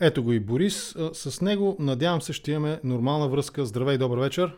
[0.00, 0.94] Ето го и Борис.
[1.12, 3.66] С него, надявам се, ще имаме нормална връзка.
[3.66, 4.56] Здравей, добър вечер.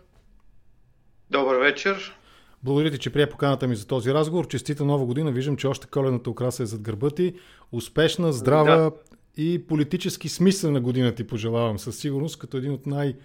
[1.30, 2.18] Добър вечер.
[2.62, 4.48] Благодаря ти, че прие поканата ми за този разговор.
[4.48, 5.32] Честита нова година.
[5.32, 7.34] Виждам, че още колената украса е зад гърба ти.
[7.72, 8.90] Успешна, здрава да.
[9.36, 13.16] и политически смислена година ти пожелавам със сигурност, като един от най-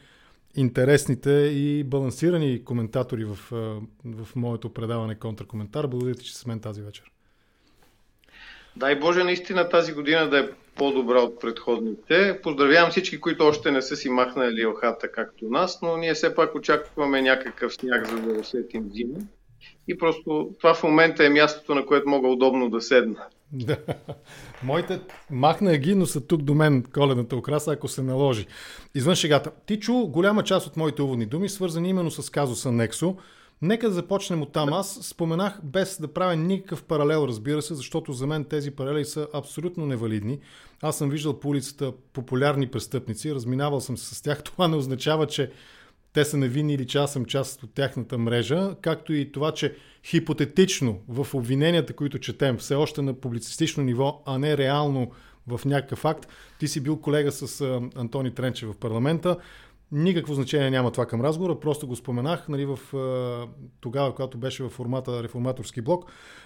[0.55, 3.37] интересните и балансирани коментатори в,
[4.05, 5.87] в моето предаване Контракоментар.
[5.87, 7.11] Благодаря ти, че с мен тази вечер.
[8.75, 12.39] Дай Боже, наистина тази година да е по-добра от предходните.
[12.43, 16.55] Поздравявам всички, които още не са си махнали охата както нас, но ние все пак
[16.55, 19.19] очакваме някакъв сняг, за да усетим зима.
[19.87, 23.25] И просто това в момента е мястото, на което мога удобно да седна.
[23.55, 23.77] Да.
[24.63, 24.99] Моите
[25.31, 28.47] махна ги, но са тук до мен коледната украса, ако се наложи.
[28.95, 29.51] Извън шегата.
[29.65, 33.17] Ти чу голяма част от моите уводни думи, свързани именно с казуса Нексо.
[33.63, 34.73] Нека да започнем от там.
[34.73, 39.27] Аз споменах без да правя никакъв паралел, разбира се, защото за мен тези паралели са
[39.33, 40.39] абсолютно невалидни.
[40.81, 44.43] Аз съм виждал по улицата популярни престъпници, разминавал съм се с тях.
[44.45, 45.51] Това не означава, че
[46.13, 49.75] те са невинни или че аз съм част от тяхната мрежа, както и това, че
[50.05, 55.11] хипотетично в обвиненията, които четем, все още на публицистично ниво, а не реално
[55.47, 56.27] в някакъв факт.
[56.59, 57.61] Ти си бил колега с
[57.95, 59.37] Антони Тренче в парламента.
[59.95, 62.79] Никакво значение няма това към разговора, просто го споменах нали, в,
[63.81, 66.05] тогава, когато беше в формата реформаторски блок.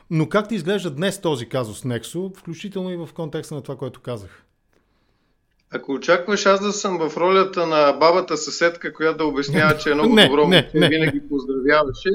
[0.10, 4.02] Но как ти изглежда днес този казус Нексо, включително и в контекста на това, което
[4.02, 4.44] казах?
[5.72, 9.94] Ако очакваш аз да съм в ролята на бабата съседка, която да обяснява, че е
[9.94, 11.30] много не, добро, не, не, винаги не.
[11.30, 12.10] поздравяваше,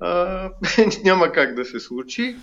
[0.00, 0.50] а,
[1.04, 2.36] няма как да се случи.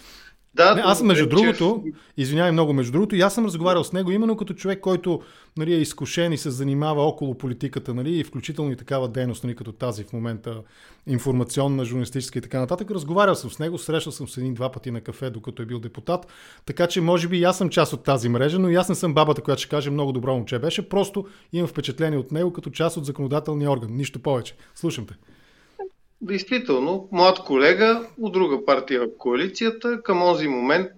[0.56, 1.84] Да, не, аз между другото,
[2.18, 5.22] извинявай много, между другото, и аз съм разговарял с него именно като човек, който
[5.58, 9.56] нали, е изкушен и се занимава около политиката, нали, и включително и такава дейност, нали,
[9.56, 10.62] като тази в момента,
[11.08, 12.92] информационна, журналистическа и така нататък.
[12.92, 16.28] Разговарял съм с него, срещал съм се един-два пъти на кафе, докато е бил депутат,
[16.66, 18.96] така че може би и аз съм част от тази мрежа, но и аз не
[18.96, 22.70] съм бабата, която ще каже много добро момче беше, просто имам впечатление от него като
[22.70, 24.56] част от законодателния орган, нищо повече.
[24.76, 25.14] Слушам те.
[26.26, 30.92] Действително, млад колега от друга партия в коалицията, към този момент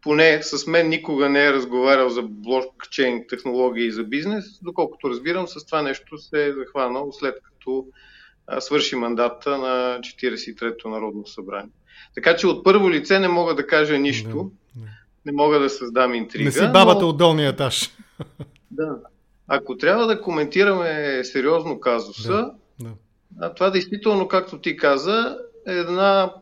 [0.00, 5.66] поне с мен никога не е разговарял за блокчейн технологии за бизнес, доколкото разбирам, с
[5.66, 7.86] това нещо се е захванал след като
[8.58, 11.72] свърши мандата на 43-то Народно събрание.
[12.14, 14.90] Така че от първо лице не мога да кажа нищо, не, не.
[15.26, 16.44] не мога да създам интрига.
[16.44, 17.08] Не си бабата но...
[17.08, 17.90] от долния етаж.
[18.74, 18.96] Да.
[19.48, 22.52] Ако трябва да коментираме сериозно казуса, да
[23.40, 25.38] а това действително, както ти каза,
[25.68, 26.32] е една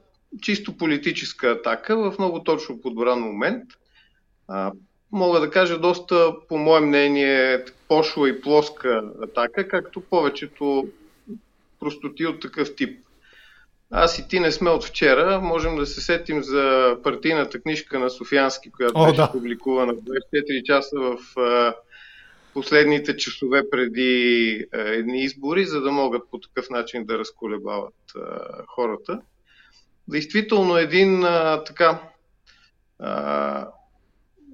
[0.43, 3.65] чисто политическа атака в много точно подбран момент.
[4.49, 4.73] А,
[5.13, 10.89] мога да кажа доста, по мое мнение, пошла и плоска атака, както повечето
[11.81, 13.01] простоти от такъв тип.
[13.91, 15.41] Аз и ти не сме от вчера.
[15.41, 19.33] Можем да се сетим за партийната книжка на Софиански, която О, беше да.
[19.33, 21.19] публикувана в 24 часа в
[22.55, 28.21] последните часове преди е, едни избори, за да могат по такъв начин да разколебават е,
[28.67, 29.21] хората.
[30.09, 32.01] Действително един а, така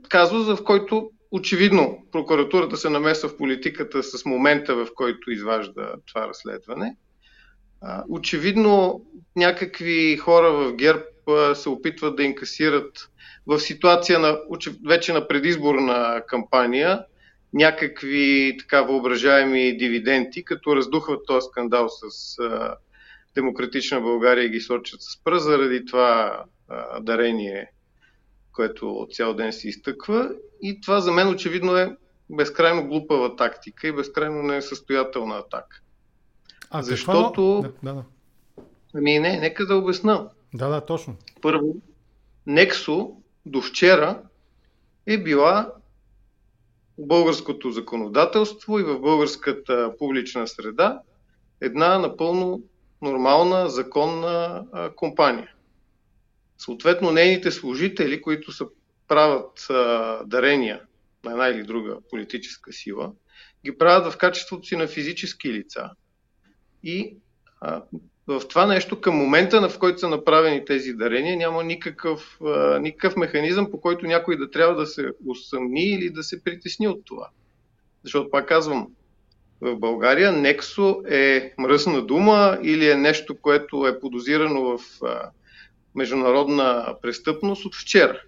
[0.09, 6.29] казус, в който очевидно прокуратурата се намесва в политиката с момента, в който изважда това
[6.29, 6.97] разследване.
[8.09, 9.05] Очевидно
[9.37, 11.03] някакви хора в ГЕРБ
[11.55, 13.11] се опитват да инкасират
[13.47, 14.39] в ситуация на,
[14.87, 17.05] вече на предизборна кампания
[17.57, 22.77] някакви така въображаеми дивиденти, като раздухват този скандал с а,
[23.35, 27.73] Демократична България и ги сочат с пръст заради това а, дарение,
[28.53, 30.31] което цял ден се изтъква.
[30.63, 31.97] И това за мен очевидно е
[32.31, 35.81] безкрайно глупава тактика и безкрайно несъстоятелна атака.
[36.71, 37.61] А, Защото...
[37.65, 37.79] Какво?
[37.83, 38.05] Да, да.
[38.95, 40.29] Ами не, нека да обясна.
[40.55, 41.17] Да, да, точно.
[41.43, 41.75] Първо,
[42.47, 43.11] Нексо
[43.47, 44.23] до вчера
[45.07, 45.73] е била
[46.99, 51.01] българското законодателство и в българската публична среда
[51.61, 52.63] една напълно
[53.03, 55.53] нормална, законна а, компания.
[56.59, 58.67] Съответно, нейните служители, които са
[59.09, 60.83] правят а, дарения
[61.25, 63.13] на една или друга политическа сила,
[63.65, 65.91] ги правят в качеството си на физически лица.
[66.83, 67.17] И
[67.61, 67.83] а,
[68.27, 72.39] в това нещо към момента, в който са направени тези дарения, няма никакъв,
[72.81, 77.05] никакъв механизъм, по който някой да трябва да се усъмни или да се притесни от
[77.05, 77.29] това.
[78.05, 78.89] Защото, пак казвам,
[79.61, 84.81] в България Нексо е мръсна дума или е нещо, което е подозирано в
[85.95, 88.23] международна престъпност от вчера.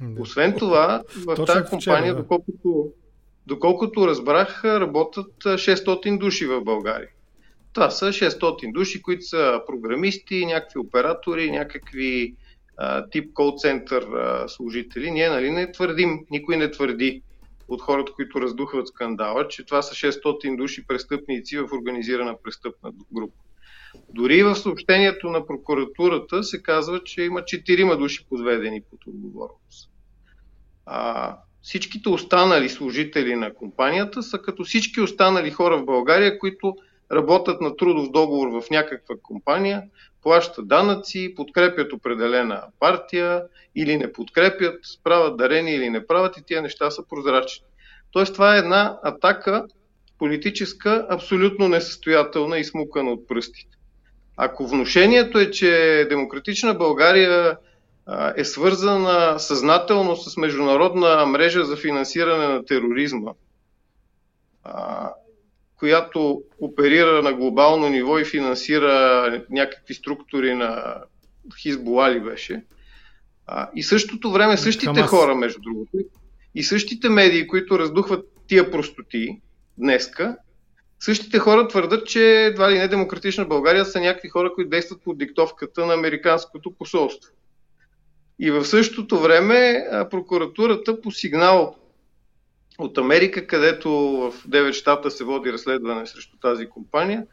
[0.00, 0.22] Да.
[0.22, 2.22] Освен това, в тази компания, да.
[2.22, 2.92] доколкото,
[3.46, 7.08] доколкото разбрах, работят 600 души в България.
[7.76, 12.34] Това са 600 души, които са програмисти, някакви оператори, някакви
[12.76, 14.06] а, тип кол-център
[14.48, 15.10] служители.
[15.10, 17.22] Ние нали, не твърдим, никой не твърди,
[17.68, 23.34] от хората, които раздухват скандала, че това са 600 души престъпници в организирана престъпна група.
[24.08, 29.90] Дори в съобщението на прокуратурата се казва, че има 4 души подведени под отговорност.
[30.86, 36.76] А, всичките останали служители на компанията са като всички останали хора в България, които
[37.12, 39.82] работят на трудов договор в някаква компания,
[40.22, 43.42] плащат данъци, подкрепят определена партия
[43.76, 47.66] или не подкрепят, правят дарения или не правят и тия неща са прозрачни.
[48.10, 49.66] Тоест това е една атака
[50.18, 53.76] политическа, абсолютно несъстоятелна и смукана от пръстите.
[54.36, 57.58] Ако внушението е, че демократична България
[58.36, 63.32] е свързана съзнателно с международна мрежа за финансиране на тероризма,
[65.78, 70.94] която оперира на глобално ниво и финансира някакви структури на
[71.62, 72.64] Хизбола ли беше.
[73.74, 75.10] И същото време същите Хамас.
[75.10, 75.98] хора, между другото,
[76.54, 79.40] и същите медии, които раздухват тия простоти
[79.78, 80.36] днеска,
[81.00, 85.18] същите хора твърдат, че едва ли не демократична България са някакви хора, които действат под
[85.18, 87.32] диктовката на Американското посолство.
[88.38, 91.76] И в същото време прокуратурата по сигнал
[92.78, 97.26] от Америка, където в 9 щата се води разследване срещу тази компания,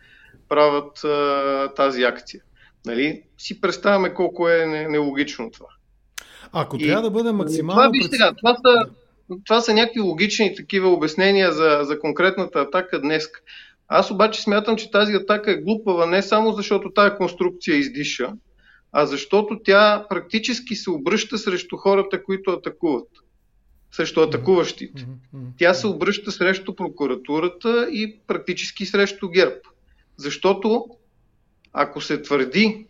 [0.50, 2.42] правят а, тази акция.
[2.86, 3.22] Нали?
[3.38, 5.68] Си представяме колко е нелогично това.
[6.52, 7.92] Ако и, трябва да бъде максимално...
[7.92, 8.90] Това, сега, това, са,
[9.46, 13.28] това са някакви логични такива обяснения за, за конкретната атака днес.
[13.88, 18.34] Аз обаче смятам, че тази атака е глупава не само защото тази конструкция издиша,
[18.92, 23.08] а защото тя практически се обръща срещу хората, които атакуват.
[23.94, 25.08] Срещу атакуващите.
[25.58, 29.56] Тя се обръща срещу прокуратурата и практически срещу ГЕРБ.
[30.18, 30.86] Защото
[31.74, 32.86] ако се твърди,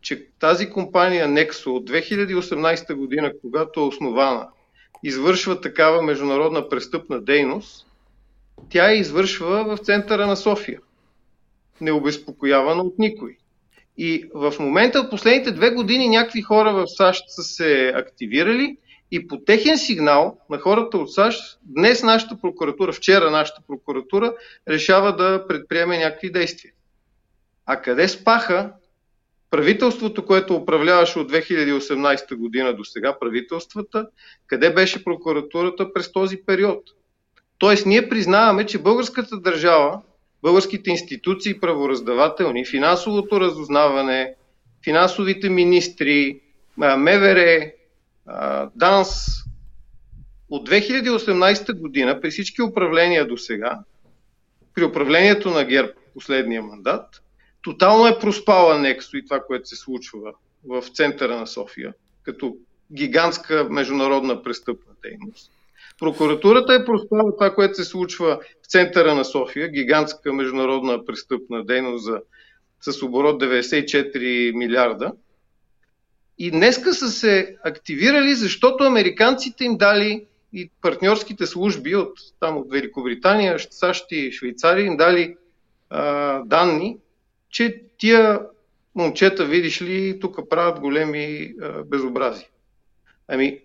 [0.00, 4.48] че тази компания Nexo от 2018 година, когато е основана,
[5.02, 7.86] извършва такава международна престъпна дейност,
[8.68, 10.80] тя я извършва в центъра на София.
[11.80, 13.36] Необезпокоявана от никой.
[13.98, 18.76] И в момента, в последните две години, някакви хора в САЩ са се активирали
[19.14, 24.34] и по техен сигнал на хората от САЩ, днес нашата прокуратура, вчера нашата прокуратура,
[24.68, 26.72] решава да предприеме някакви действия.
[27.66, 28.72] А къде спаха
[29.50, 34.06] правителството, което управляваше от 2018 година до сега, правителствата,
[34.46, 36.82] къде беше прокуратурата през този период?
[37.58, 40.00] Тоест, ние признаваме, че българската държава
[40.42, 44.34] българските институции правораздавателни, финансовото разузнаване,
[44.84, 46.40] финансовите министри,
[46.76, 47.70] МВР,
[48.74, 49.26] ДАНС,
[50.50, 53.78] от 2018 година, при всички управления до сега,
[54.74, 57.22] при управлението на ГЕРБ последния мандат,
[57.62, 60.32] тотално е проспала Нексо и това, което се случва
[60.68, 62.56] в центъра на София, като
[62.92, 65.50] гигантска международна престъпна дейност.
[65.98, 72.04] Прокуратурата е проспала това, което се случва в центъра на София, гигантска международна престъпна дейност
[72.04, 72.20] за,
[72.80, 75.12] с оборот 94 милиарда.
[76.38, 82.72] И днеска са се активирали, защото американците им дали и партньорските служби от, там, от
[82.72, 85.36] Великобритания, САЩ и Швейцария им дали
[85.90, 86.98] а, данни,
[87.50, 88.40] че тия
[88.94, 92.48] момчета, видиш ли, тук правят големи а, безобрази.
[93.28, 93.60] Ами,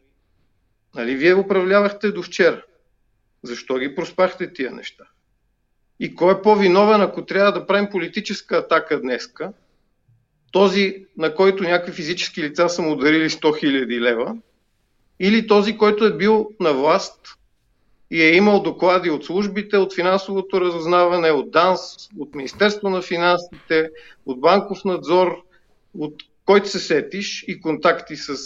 [0.95, 2.63] Нали, вие управлявахте до вчера.
[3.43, 5.03] Защо ги проспахте тия неща?
[5.99, 9.53] И кой е по-виновен, ако трябва да правим политическа атака днеска?
[10.51, 14.35] Този, на който някакви физически лица са му ударили 100 000 лева,
[15.19, 17.19] или този, който е бил на власт
[18.11, 23.89] и е имал доклади от службите, от финансовото разузнаване, от ДАНС, от Министерство на финансите,
[24.25, 25.43] от банков надзор,
[25.97, 26.13] от
[26.45, 28.37] който се сетиш и контакти с,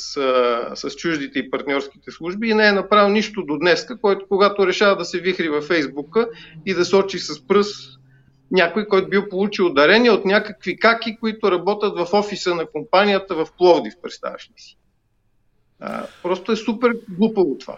[0.76, 4.96] с чуждите и партньорските служби и не е направил нищо до днес, който когато решава
[4.96, 6.30] да се вихри във Фейсбука
[6.66, 8.00] и да сочи с пръст
[8.54, 13.48] някой, който бил получил дарение от някакви каки, които работят в офиса на компанията в
[13.58, 14.78] Пловдив, представяш ли си.
[15.80, 17.78] А, просто е супер глупаво това.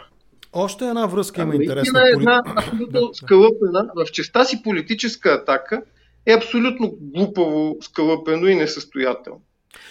[0.54, 2.08] Още една връзка има интересна.
[2.08, 5.82] Е една абсолютно скълъпена, в частта си политическа атака
[6.26, 9.42] е абсолютно глупаво скълъпено и несъстоятелно.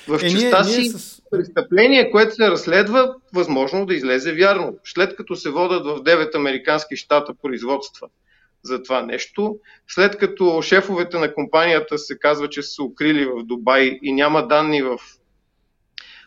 [0.08, 1.22] В е, частта ние, си ние с...
[1.30, 4.76] престъпление, което се разследва, възможно да излезе вярно.
[4.84, 8.08] След като се водят в 9 американски щата производства
[8.64, 13.44] за това нещо, след като шефовете на компанията се казва, че са се укрили в
[13.44, 14.98] Дубай и няма данни в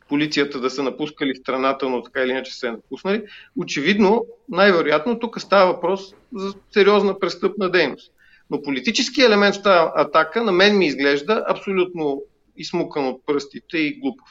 [0.10, 3.24] полицията да са напускали страната, но така или иначе се е напуснали,
[3.58, 8.12] очевидно, най-вероятно, тук става въпрос за сериозна престъпна дейност.
[8.50, 12.24] Но политически елемент в тази атака на мен ми изглежда абсолютно
[12.58, 14.28] измукан от пръстите и глупав.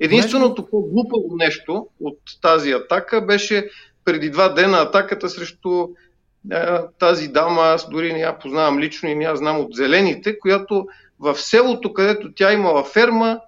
[0.00, 3.70] Единственото по-глупаво нещо от тази атака беше
[4.04, 5.88] преди два дена атаката срещу
[6.98, 10.86] тази дама, аз дори не я познавам лично и не я знам от зелените, която
[11.18, 13.40] в селото, където тя имала ферма,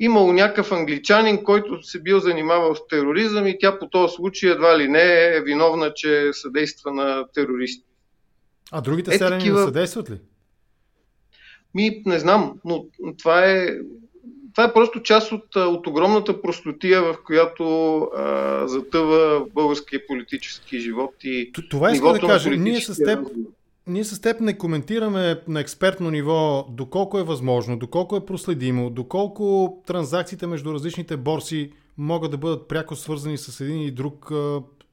[0.00, 4.78] имало някакъв англичанин, който се бил занимавал с тероризъм и тя по този случай едва
[4.78, 7.86] ли не е виновна, че съдейства на терористи.
[8.72, 9.60] А другите е, селени такива...
[9.60, 10.18] не съдействат ли?
[11.74, 12.84] Ми, не знам, но
[13.18, 13.68] това е,
[14.60, 21.14] това е просто част от, от огромната простотия, в която а, затъва българския политически живот
[21.24, 22.50] и Това иска да кажа.
[22.50, 23.18] Ние с теб,
[23.86, 29.76] ние с теб не коментираме на експертно ниво доколко е възможно, доколко е проследимо, доколко
[29.86, 34.30] транзакциите между различните борси могат да бъдат пряко свързани с един и друг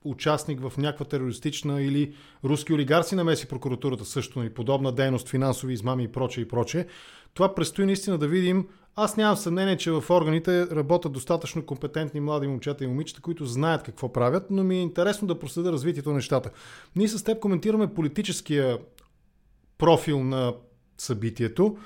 [0.04, 6.04] участник в някаква терористична или руски олигарси намеси прокуратурата също и подобна дейност, финансови измами
[6.04, 6.86] и прочее и прочее.
[7.34, 8.68] Това предстои наистина да видим.
[9.00, 13.84] Аз нямам съмнение, че в органите работят достатъчно компетентни млади момчета и момичета, които знаят
[13.84, 16.52] какво правят, но ми е интересно да проследя развитието на нещата.
[16.96, 18.78] Ние с теб коментираме политическия
[19.78, 20.54] профил на
[20.98, 21.78] събитието.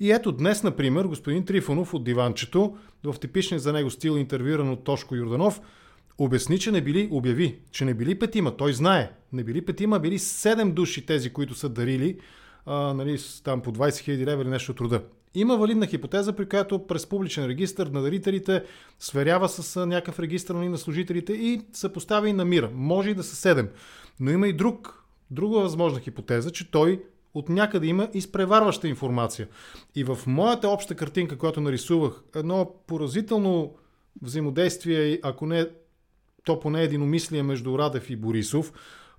[0.00, 4.84] И ето днес, например, господин Трифонов от диванчето, в типичния за него стил, интервюиран от
[4.84, 5.60] Тошко Юрданов,
[6.18, 8.56] обясни, че не били, обяви, че не били петима.
[8.56, 9.10] Той знае.
[9.32, 12.18] Не били петима, били седем души тези, които са дарили
[12.66, 15.02] а, нали, там по 20 000 лева или нещо от труда.
[15.38, 18.64] Има валидна хипотеза, при която през публичен регистр на дарителите
[18.98, 22.70] сверява с някакъв регистр нали, на служителите и се поставя и намира.
[22.74, 23.68] Може и да са седем.
[24.20, 27.02] Но има и друг, друга възможна хипотеза, че той
[27.34, 29.48] от някъде има изпреварваща информация.
[29.94, 33.74] И в моята обща картинка, която нарисувах, едно поразително
[34.22, 35.68] взаимодействие, ако не
[36.44, 38.72] то поне единомислие между Радев и Борисов.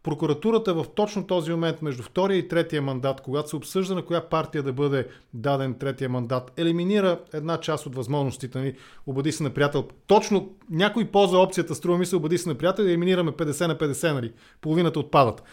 [0.03, 4.29] Прокуратурата в точно този момент, между втория и третия мандат, когато се обсъжда на коя
[4.29, 8.73] партия да бъде даден третия мандат, елиминира една част от възможностите ни.
[9.07, 9.87] Обади се на приятел.
[10.07, 13.77] Точно някой ползва опцията, струва ми се, обади се на приятел и елиминираме 50 на
[13.77, 14.33] 50, нали?
[14.61, 15.43] Половината отпадат.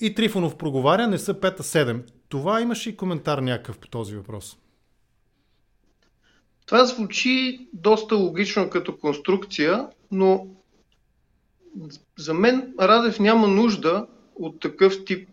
[0.00, 2.02] И Трифонов проговаря, не са 5-7.
[2.28, 4.56] Това имаше и коментар някакъв по този въпрос.
[6.66, 10.46] Това звучи доста логично като конструкция, но
[12.18, 15.28] за мен Радев няма нужда от такъв тип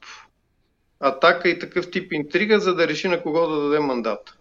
[0.99, 4.37] атака и такъв тип интрига, за да реши на кого да даде мандат.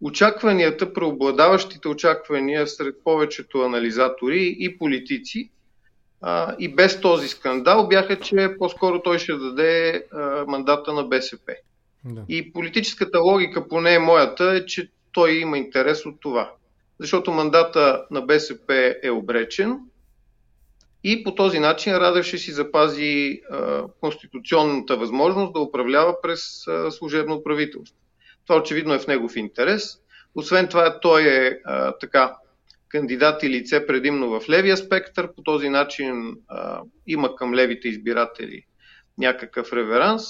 [0.00, 5.50] Очакванията, преобладаващите очаквания сред повечето анализатори и политици
[6.20, 11.54] а, и без този скандал бяха, че по-скоро той ще даде а, мандата на БСП.
[12.04, 12.24] Да.
[12.28, 16.52] И политическата логика, поне моята, е, че той има интерес от това.
[16.98, 19.78] Защото мандата на БСП е обречен,
[21.04, 26.90] и по този начин Радев ще си запази а, конституционната възможност да управлява през а,
[26.90, 27.96] служебно правителство.
[28.46, 29.98] Това очевидно е в негов интерес.
[30.34, 32.36] Освен това, той е а, така
[32.88, 35.34] кандидат и лице предимно в левия спектър.
[35.34, 38.62] По този начин а, има към левите избиратели
[39.18, 40.24] някакъв реверанс.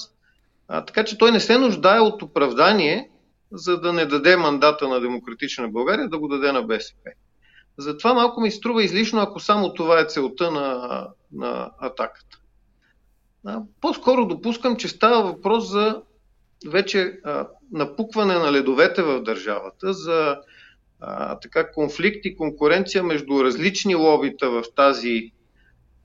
[0.67, 3.09] А, така че той не се нуждае от оправдание,
[3.51, 7.11] за да не даде мандата на Демократична България, да го даде на БСП.
[7.81, 12.39] Затова малко ми струва излишно, ако само това е целта на, на атаката.
[13.45, 16.01] А, по-скоро допускам, че става въпрос за
[16.67, 20.37] вече а, напукване на ледовете в държавата, за
[20.99, 25.31] а, така конфликт и конкуренция между различни лобита в тази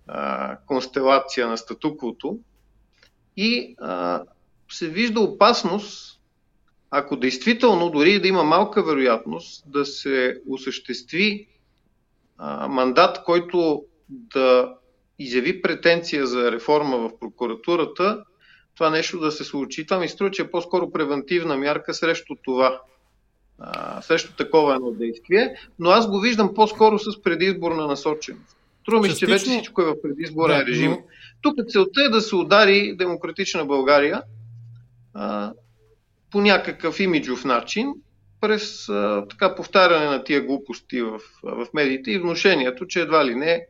[0.06, 2.38] а, констелация на статуквото
[3.36, 4.22] и а,
[4.70, 6.20] се вижда опасност,
[6.90, 11.48] ако действително, дори да има малка вероятност, да се осъществи
[12.68, 14.74] мандат, който да
[15.18, 18.24] изяви претенция за реформа в прокуратурата,
[18.74, 19.86] това нещо да се случи.
[19.86, 22.80] Това ми струва, че е по-скоро превентивна мярка срещу това,
[23.58, 28.56] а, срещу такова едно действие, но аз го виждам по-скоро с предизборна насоченост.
[28.84, 30.90] Трудно ми, че вече всичко е в предизборен да, режим.
[30.90, 30.98] Но...
[31.42, 34.22] Тук целта е да се удари демократична България
[35.14, 35.52] а,
[36.30, 37.94] по някакъв имиджов начин,
[38.46, 43.34] през а, така повтаряне на тия глупости в, в медиите и вношението, че едва ли
[43.34, 43.66] не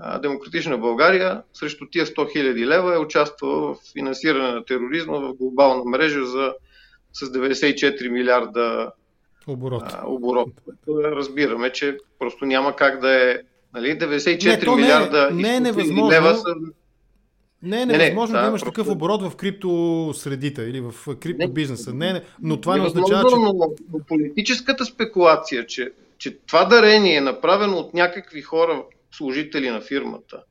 [0.00, 5.34] а, Демократична България срещу тия 100 000 лева е участвала в финансиране на тероризма в
[5.34, 6.54] глобална мрежа за,
[7.12, 8.92] с 94 милиарда
[9.46, 9.82] оборот.
[9.86, 10.48] А, оборот.
[10.88, 13.38] Разбираме, че просто няма как да е
[13.74, 13.98] Нали?
[13.98, 16.10] 94 не, милиарда не, не е невъзможно.
[16.10, 16.54] лева са
[17.62, 18.72] не е невъзможно не, не, да, да имаш просто...
[18.72, 21.94] такъв оборот в крипто средите или в крипто бизнеса.
[21.94, 23.36] Не, не, но това не означава, че...
[23.36, 23.52] Но,
[23.92, 30.42] но политическата спекулация, че, че това дарение е направено от някакви хора, служители на фирмата,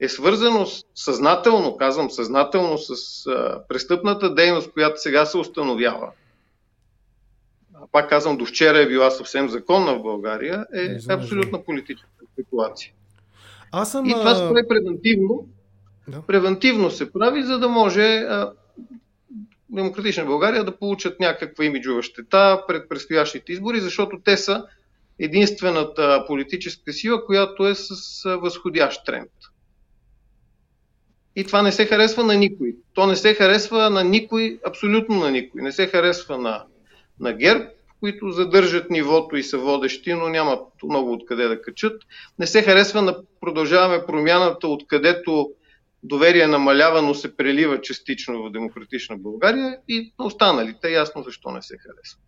[0.00, 2.92] е свързано с, съзнателно, казвам съзнателно, с
[3.26, 6.10] а, престъпната дейност, която сега се установява.
[7.92, 12.92] Пак казвам, до вчера е била съвсем законна в България, е абсолютна политическа спекулация.
[13.72, 15.46] Аз съм, и това прави превентивно.
[16.08, 16.22] Да.
[16.26, 18.52] Превентивно се прави, за да може а,
[19.70, 24.64] Демократична България да получат някаква имиджова щета пред предстоящите избори, защото те са
[25.18, 27.94] единствената политическа сила, която е с
[28.24, 29.30] възходящ тренд.
[31.36, 32.76] И това не се харесва на никой.
[32.94, 35.62] То не се харесва на никой, абсолютно на никой.
[35.62, 36.64] Не се харесва на,
[37.20, 37.64] на ГЕРБ,
[38.00, 42.02] които задържат нивото и са водещи, но нямат много откъде да качат.
[42.38, 45.50] Не се харесва на продължаваме промяната, откъдето
[46.02, 51.62] доверие намалява, но се прелива частично в демократична България и на останалите ясно защо не
[51.62, 52.18] се харесва.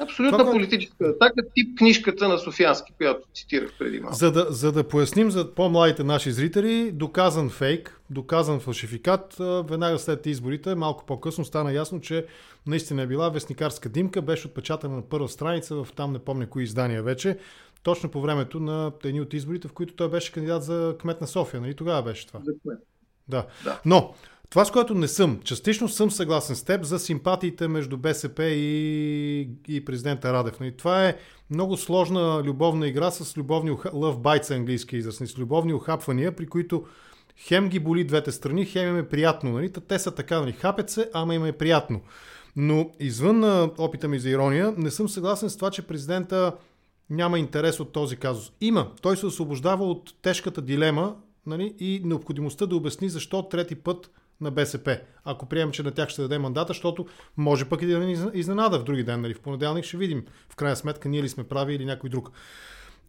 [0.00, 4.16] Абсолютна Това, политическа атака, тип книжката на Софиански, която цитирах преди малко.
[4.16, 9.36] За да, за да поясним за по-младите наши зрители, доказан фейк, доказан фалшификат,
[9.70, 12.26] веднага след изборите, малко по-късно стана ясно, че
[12.66, 16.62] наистина е била вестникарска димка, беше отпечатана на първа страница в там не помня кои
[16.62, 17.38] издания вече,
[17.82, 21.26] точно по времето на едни от изборите, в които той беше кандидат за кмет на
[21.26, 21.60] София.
[21.60, 21.74] Нали?
[21.74, 22.40] Тогава беше това.
[22.44, 22.78] За кмет.
[23.28, 23.46] Да.
[23.64, 23.80] да.
[23.84, 24.14] Но
[24.50, 29.48] това, с което не съм, частично съм съгласен с теб за симпатиите между БСП и,
[29.68, 30.54] и президента Радев.
[30.62, 31.16] И това е
[31.50, 36.84] много сложна любовна игра с любовни bites английски израз, с любовни охапвания, при които
[37.36, 39.52] хем ги боли двете страни, хем им е приятно.
[39.52, 39.72] Нали?
[39.72, 40.52] Те са така, нали?
[40.52, 42.00] хапят се, ама им е приятно.
[42.56, 46.52] Но извън на опита ми за ирония, не съм съгласен с това, че президента
[47.10, 48.52] няма интерес от този казус.
[48.60, 48.90] Има.
[49.02, 51.16] Той се освобождава от тежката дилема
[51.48, 55.00] нали, и необходимостта да обясни защо трети път на БСП.
[55.24, 58.78] Ако приемем, че на тях ще даде мандата, защото може пък и да ни изненада
[58.78, 59.20] в други ден.
[59.20, 59.34] Нали?
[59.34, 62.30] В понеделник ще видим в крайна сметка ние ли сме прави или някой друг.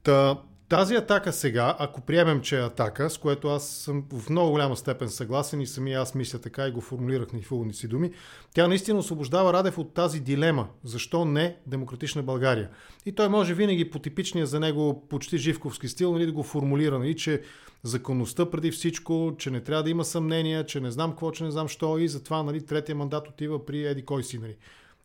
[0.04, 0.38] Та,
[0.70, 4.76] тази атака сега, ако приемем, че е атака, с което аз съм в много голяма
[4.76, 8.12] степен съгласен и самия аз мисля така и го формулирах на в си думи,
[8.54, 10.68] тя наистина освобождава Радев от тази дилема.
[10.84, 12.70] Защо не демократична България?
[13.06, 17.00] И той може винаги по типичния за него почти живковски стил нали, да го формулира,
[17.00, 17.42] нали, че
[17.84, 21.52] законността преди всичко, че не трябва да има съмнения, че не знам какво, че не
[21.52, 24.40] знам що и затова нали, третия мандат отива при Еди кой си.
[24.40, 24.56] Нали.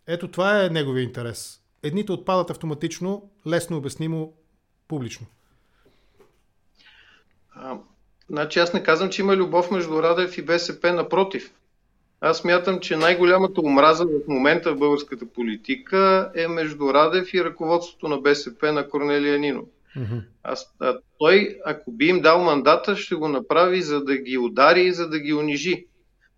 [0.07, 1.61] Ето това е неговия интерес.
[1.83, 4.33] Едните отпадат автоматично, лесно обяснимо,
[4.89, 5.27] публично.
[7.55, 7.79] А,
[8.31, 11.55] значи аз не казвам, че има любов между Радев и БСП, напротив.
[12.21, 18.09] Аз мятам, че най-голямата омраза в момента в българската политика е между Радев и ръководството
[18.09, 19.65] на БСП на Корнелия Нинов.
[19.97, 20.23] Mm-hmm.
[20.43, 24.83] Аз, а, той, ако би им дал мандата, ще го направи за да ги удари
[24.83, 25.87] и за да ги унижи.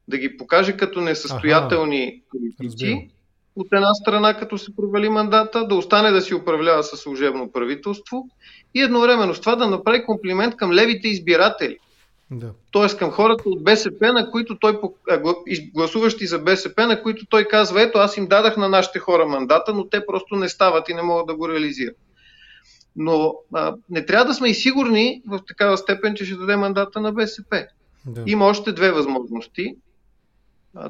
[0.09, 3.11] Да ги покаже като несъстоятелни политици,
[3.57, 8.29] от една страна, като се провали мандата, да остане да си управлява със служебно правителство
[8.75, 11.79] и едновременно с това да направи комплимент към левите избиратели.
[12.31, 12.53] Да.
[12.71, 14.81] Тоест към хората от БСП, на които той,
[15.75, 19.75] гласуващи за БСП, на които той казва, ето аз им дадах на нашите хора мандата,
[19.75, 21.97] но те просто не стават и не могат да го реализират.
[22.97, 27.01] Но а, не трябва да сме и сигурни в такава степен, че ще даде мандата
[27.01, 27.67] на БСП.
[28.07, 28.23] Да.
[28.27, 29.77] Има още две възможности.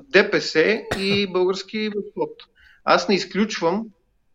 [0.02, 2.30] ДПС и български възход.
[2.84, 3.86] Аз не изключвам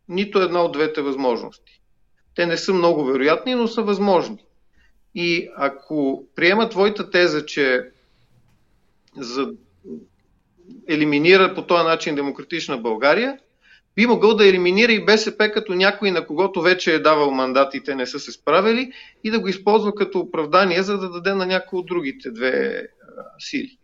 [0.08, 1.80] нито една от двете възможности.
[2.34, 4.44] Те не са много вероятни, но са възможни.
[5.14, 7.90] И ако приема твоята теза, че
[9.16, 9.52] за
[10.88, 13.38] елиминира по този начин демократична България,
[13.96, 17.82] би могъл да елиминира и БСП като някой, на когото вече е давал мандат и
[17.82, 18.92] те не са се справили,
[19.24, 22.86] и да го използва като оправдание, за да даде на някои от другите две
[23.38, 23.78] сили.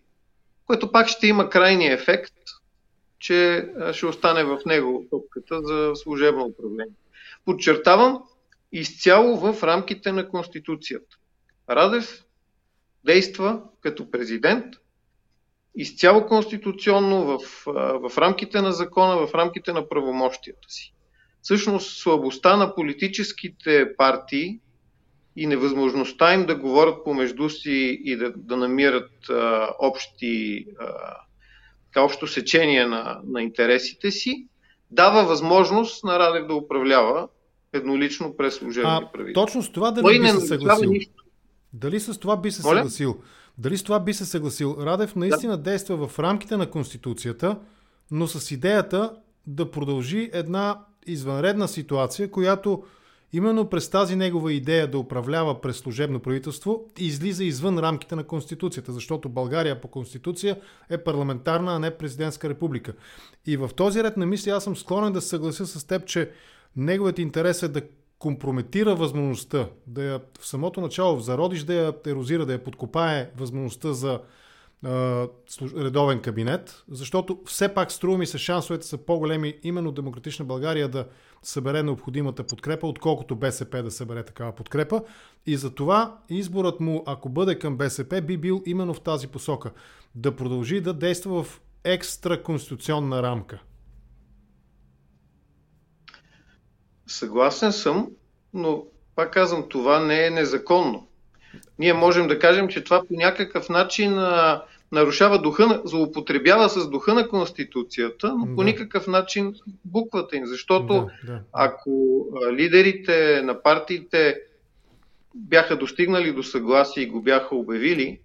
[0.67, 2.35] Което пак ще има крайния ефект,
[3.19, 6.95] че ще остане в него топката за служебно управление.
[7.45, 8.23] Подчертавам,
[8.73, 11.17] изцяло в рамките на Конституцията.
[11.71, 12.25] Радев
[13.05, 14.65] действа като президент,
[15.75, 17.39] изцяло конституционно в,
[18.09, 20.95] в рамките на закона, в рамките на правомощията си.
[21.43, 24.61] Всъщност слабостта на политическите партии
[25.37, 30.87] и невъзможността им да говорят помежду си и да, да намират а, общи, а,
[31.87, 34.47] така, общо сечение на, на интересите си,
[34.91, 37.29] дава възможност на Радев да управлява
[37.73, 39.47] еднолично през служебни правителства.
[39.47, 40.93] Точно с това дали би се съгласил?
[41.73, 42.77] Дали с това би се Моля?
[42.77, 43.17] съгласил?
[43.59, 44.77] Дали с това би се съгласил?
[44.81, 45.63] Радев наистина да.
[45.63, 47.59] действа в рамките на Конституцията,
[48.11, 49.13] но с идеята
[49.47, 52.83] да продължи една извънредна ситуация, която
[53.33, 58.93] именно през тази негова идея да управлява през служебно правителство излиза извън рамките на Конституцията,
[58.93, 62.93] защото България по Конституция е парламентарна, а не президентска република.
[63.47, 66.31] И в този ред на мисли аз съм склонен да се съглася с теб, че
[66.77, 67.83] неговият интерес е да
[68.19, 73.31] компрометира възможността, да я в самото начало в зародиш да я ерозира, да я подкопае
[73.37, 74.21] възможността за
[75.77, 81.07] редовен кабинет, защото все пак струва ми се шансовете са по-големи именно Демократична България да
[81.43, 85.03] събере необходимата подкрепа, отколкото БСП да събере такава подкрепа.
[85.47, 89.71] И за това изборът му, ако бъде към БСП, би бил именно в тази посока.
[90.15, 93.63] Да продължи да действа в екстра конституционна рамка.
[97.09, 98.09] Съгласен съм,
[98.55, 98.85] но
[99.17, 101.07] пак казвам, това не е незаконно.
[101.79, 107.15] Ние можем да кажем, че това по някакъв начин а, нарушава духа, злоупотребява с духа
[107.15, 108.65] на Конституцията, но по да.
[108.65, 110.47] никакъв начин буквата им.
[110.47, 111.41] Защото да, да.
[111.53, 114.41] ако лидерите на партиите
[115.35, 118.21] бяха достигнали до съгласие и го бяха обявили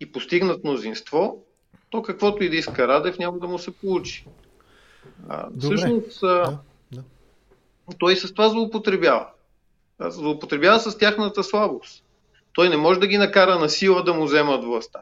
[0.00, 1.44] и постигнат мнозинство,
[1.90, 4.26] то каквото и да иска Радев няма да му се получи.
[5.28, 6.58] А, всъщност, да, да.
[7.98, 9.26] Той с това злоупотребява.
[10.00, 12.04] Злоупотребява с тяхната слабост.
[12.52, 15.00] Той не може да ги накара на сила да му вземат властта.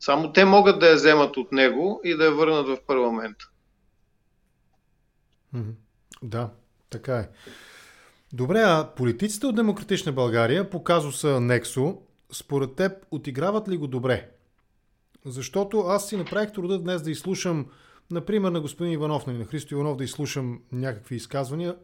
[0.00, 3.50] Само те могат да я вземат от него и да я върнат в парламента.
[6.22, 6.50] Да,
[6.90, 7.28] така е.
[8.32, 11.98] Добре, а политиците от Демократична България по казуса Нексо,
[12.32, 14.30] според теб отиграват ли го добре?
[15.24, 17.66] Защото аз си направих труда днес да изслушам,
[18.10, 21.76] например, на господин Иванов, нали, на Христо Иванов, да изслушам някакви изказвания,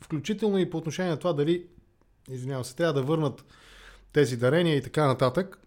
[0.00, 1.66] включително и по отношение на това дали,
[2.30, 3.44] извинявам се, трябва да върнат
[4.12, 5.58] тези дарения и така нататък.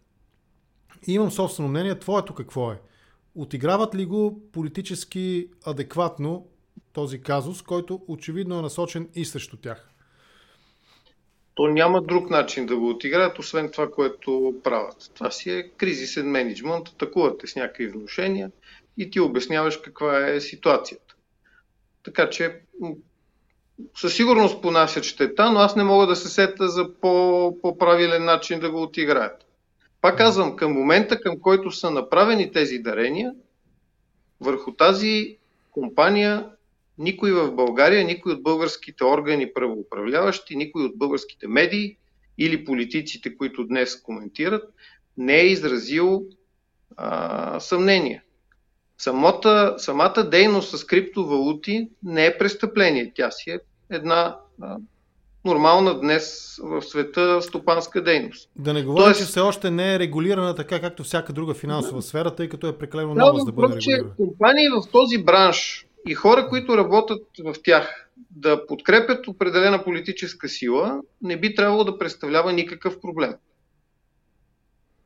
[1.08, 2.00] И имам собствено мнение.
[2.00, 2.82] Твоето какво е?
[3.36, 6.47] Отиграват ли го политически адекватно
[6.93, 9.88] този казус, който очевидно е насочен и срещу тях?
[11.56, 15.12] То няма друг начин да го отиграят, освен това, което правят.
[15.13, 18.52] Това си е кризисен менеджмент, атакувате с някакви внушения
[18.97, 21.15] и ти обясняваш каква е ситуацията.
[22.04, 22.60] Така че
[23.95, 28.60] със сигурност понасят щета, но аз не мога да се сета за по, по-правилен начин
[28.60, 29.45] да го отиграят.
[30.01, 33.34] Пак казвам, към момента, към който са направени тези дарения,
[34.41, 35.38] върху тази
[35.71, 36.49] компания
[36.97, 41.97] никой в България, никой от българските органи правоуправляващи, никой от българските медии
[42.38, 44.73] или политиците, които днес коментират,
[45.17, 46.25] не е изразил
[46.97, 48.23] а, съмнение.
[49.02, 53.12] Самата, самата дейност с криптовалути не е престъпление.
[53.16, 53.60] Тя си е
[53.90, 54.78] една а,
[55.46, 58.50] нормална днес в света стопанска дейност.
[58.56, 61.98] Да не говоря, Тоест, че все още не е регулирана така, както всяка друга финансова
[61.98, 62.02] да.
[62.02, 64.16] сфера, тъй като е прекалено нова за да бъде регулирана.
[64.16, 71.02] Компании в този бранш и хора, които работят в тях, да подкрепят определена политическа сила,
[71.22, 73.34] не би трябвало да представлява никакъв проблем.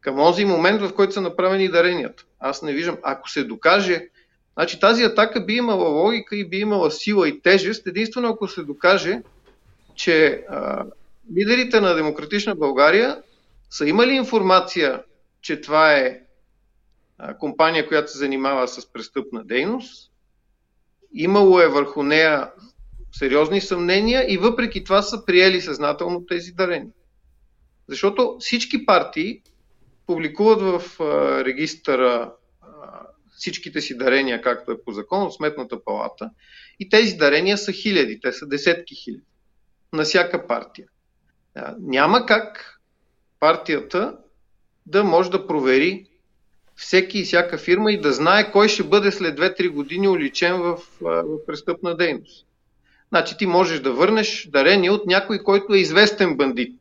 [0.05, 2.25] Към този момент, в който са направени даренията.
[2.39, 2.97] Аз не виждам.
[3.03, 4.07] Ако се докаже,
[4.53, 8.63] значи тази атака би имала логика и би имала сила и тежест, единствено ако се
[8.63, 9.21] докаже,
[9.95, 10.85] че а,
[11.37, 13.21] лидерите на Демократична България
[13.69, 15.03] са имали информация,
[15.41, 16.19] че това е
[17.17, 20.11] а, компания, която се занимава с престъпна дейност.
[21.13, 22.51] Имало е върху нея
[23.11, 26.93] сериозни съмнения и въпреки това са приели съзнателно тези дарения.
[27.87, 29.41] Защото всички партии
[30.07, 32.67] публикуват в а, регистъра а,
[33.35, 36.29] всичките си дарения, както е по закон, от Сметната палата.
[36.79, 39.23] И тези дарения са хиляди, те са десетки хиляди
[39.93, 40.87] на всяка партия.
[41.79, 42.79] Няма как
[43.39, 44.17] партията
[44.85, 46.05] да може да провери
[46.75, 50.79] всеки и всяка фирма и да знае кой ще бъде след 2-3 години уличен в,
[51.01, 52.47] в престъпна дейност.
[53.09, 56.75] Значи ти можеш да върнеш дарение от някой, който е известен бандит.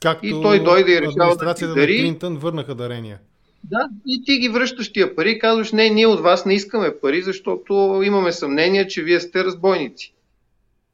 [0.00, 1.96] Както и той дойде и решава да ти дари.
[1.96, 3.18] на Клинтън върнаха дарения.
[3.64, 6.98] Да, и ти ги връщаш тия пари и казваш, не, ние от вас не искаме
[7.00, 10.14] пари, защото имаме съмнение, че вие сте разбойници.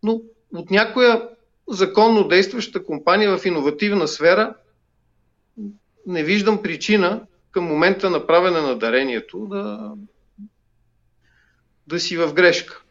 [0.03, 0.21] Но
[0.55, 1.29] от някоя
[1.69, 4.55] законно действаща компания в иновативна сфера,
[6.07, 9.93] не виждам причина към момента на правене на дарението да,
[11.87, 12.83] да си в грешка.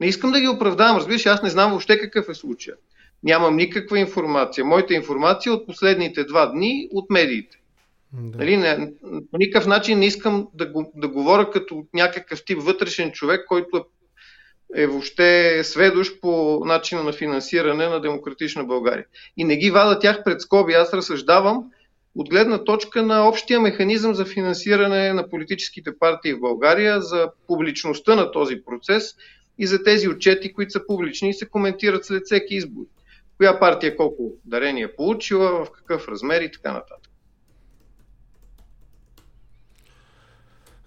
[0.00, 2.76] Не искам да ги оправдавам, разбираш, аз не знам въобще какъв е случая.
[3.22, 4.64] Нямам никаква информация.
[4.64, 7.56] Моята информация е от последните два дни от медиите.
[8.12, 8.38] Да.
[8.38, 8.92] Нали, не,
[9.30, 13.76] по никакъв начин не искам да, го, да говоря като някакъв тип вътрешен човек, който
[13.76, 13.80] е
[14.74, 19.04] е въобще сведощ по начина на финансиране на демократична България.
[19.36, 20.72] И не ги вада тях пред скоби.
[20.72, 21.64] Аз разсъждавам
[22.14, 28.14] от гледна точка на общия механизъм за финансиране на политическите партии в България, за публичността
[28.14, 29.14] на този процес
[29.58, 32.82] и за тези отчети, които са публични и се коментират след всеки избор.
[33.40, 37.10] Коя партия колко дарение е получила, в какъв размер и така нататък.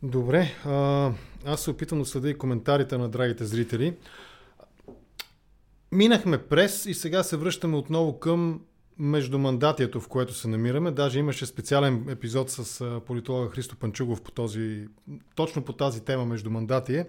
[0.04, 0.52] Добре.
[0.66, 1.12] А,
[1.46, 3.98] аз се опитвам да следя и коментарите на драгите зрители.
[5.92, 8.62] Минахме през и сега се връщаме отново към
[8.98, 10.92] междумандатието, в което се намираме.
[10.92, 14.88] Даже имаше специален епизод с политолога Христо Панчугов по този,
[15.36, 17.06] точно по тази тема междумандатие.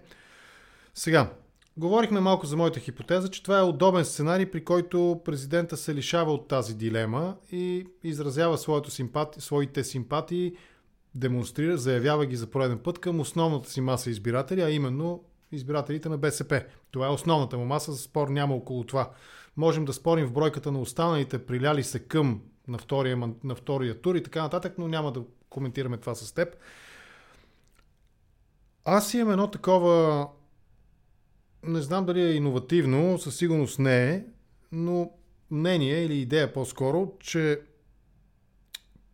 [0.95, 1.31] Сега,
[1.77, 6.33] говорихме малко за моята хипотеза, че това е удобен сценарий, при който президента се лишава
[6.33, 10.57] от тази дилема и изразява своето симпати, своите симпатии,
[11.15, 16.19] демонстрира, заявява ги за пореден път към основната си маса избиратели, а именно избирателите на
[16.19, 16.65] БСП.
[16.91, 19.11] Това е основната му маса, спор няма около това.
[19.57, 24.15] Можем да спорим в бройката на останалите, приляли се към на втория, на втория тур
[24.15, 26.57] и така нататък, но няма да коментираме това с теб.
[28.85, 30.29] Аз имам едно такова,
[31.67, 34.25] не знам дали е иновативно, със сигурност не е,
[34.73, 35.11] но
[35.51, 37.61] мнение или идея по-скоро, че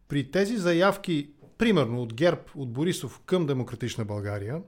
[0.08, 4.62] при тези заявки, примерно от ГЕРБ, от Борисов към Демократична България,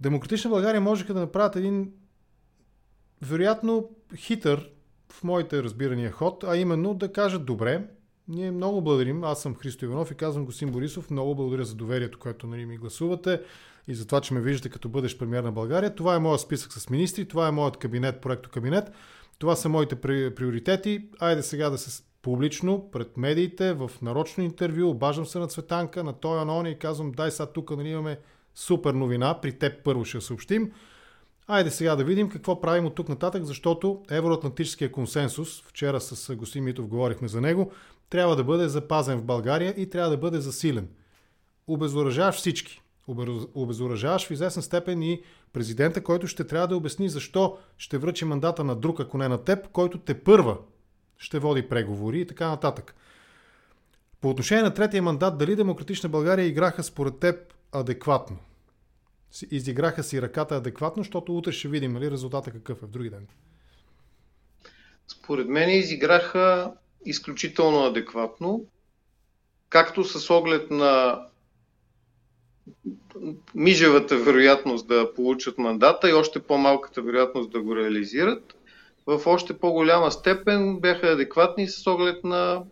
[0.00, 1.92] Демократична България можеха да направят един
[3.22, 4.70] вероятно хитър
[5.12, 7.88] в моите разбирания ход, а именно да кажат добре,
[8.28, 12.18] ние много благодарим, аз съм Христо Иванов и казвам Госим Борисов, много благодаря за доверието,
[12.18, 13.40] което нали, ми гласувате
[13.88, 15.94] и за това, че ме виждате като бъдеш премьер на България.
[15.94, 18.90] Това е моят списък с министри, това е моят кабинет, проекто кабинет,
[19.38, 19.96] това са моите
[20.34, 21.08] приоритети.
[21.20, 26.12] Айде сега да се публично пред медиите, в нарочно интервю, обаждам се на Цветанка, на
[26.12, 28.18] той на и казвам, дай сега тук нали, имаме
[28.54, 30.72] супер новина, при теб първо ще съобщим.
[31.46, 36.64] Айде сега да видим какво правим от тук нататък, защото евроатлантическия консенсус, вчера с господин
[36.64, 37.72] Митов говорихме за него,
[38.10, 40.88] трябва да бъде запазен в България и трябва да бъде засилен.
[41.66, 42.82] Обезоръжаваш всички.
[43.54, 48.64] Обезоръжаваш в известна степен и президента, който ще трябва да обясни защо ще връчи мандата
[48.64, 50.58] на друг, ако не на теб, който те първа
[51.18, 52.94] ще води преговори и така нататък.
[54.20, 58.38] По отношение на третия мандат, дали Демократична България играха според теб адекватно?
[59.50, 63.26] изиграха си ръката адекватно, защото утре ще видим нали, резултата какъв е в други ден.
[65.08, 66.72] Според мен изиграха
[67.04, 68.64] изключително адекватно,
[69.68, 71.22] както с оглед на
[73.54, 78.54] мижевата вероятност да получат мандата и още по-малката вероятност да го реализират,
[79.06, 82.62] в още по-голяма степен бяха адекватни с оглед на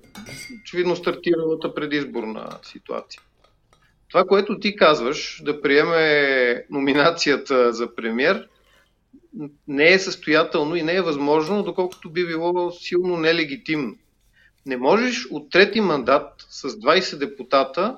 [0.63, 3.23] очевидно стартиралата предизборна ситуация.
[4.09, 8.49] Това, което ти казваш, да приеме номинацията за премьер,
[9.69, 13.97] не е състоятелно и не е възможно, доколкото би било силно нелегитимно.
[14.67, 17.97] Не можеш от трети мандат с 20 депутата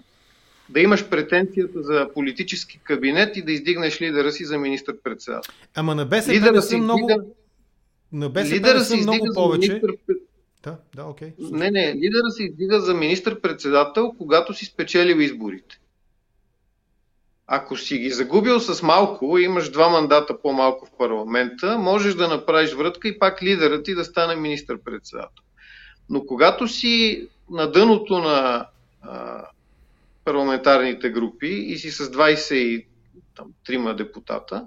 [0.68, 5.54] да имаш претенцията за политически кабинет и да издигнеш лидера си за министър-председател.
[5.74, 7.34] Ама на БСП лидера не са много...
[8.12, 9.72] На БСП лидера са много повече.
[9.72, 9.92] Министър...
[10.62, 11.28] Да, да, окей.
[11.28, 11.50] Okay.
[11.50, 15.80] Не, не, лидера се издига за министър-председател, когато си спечелил изборите.
[17.46, 22.72] Ако си ги загубил с малко, имаш два мандата по-малко в парламента, можеш да направиш
[22.72, 25.44] врътка и пак лидерът ти да стане министър-председател.
[26.10, 28.66] Но когато си на дъното на
[30.28, 34.66] парламентарните групи и си с 23 депутата,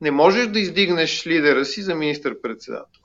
[0.00, 3.02] не можеш да издигнеш лидера си за министър-председател.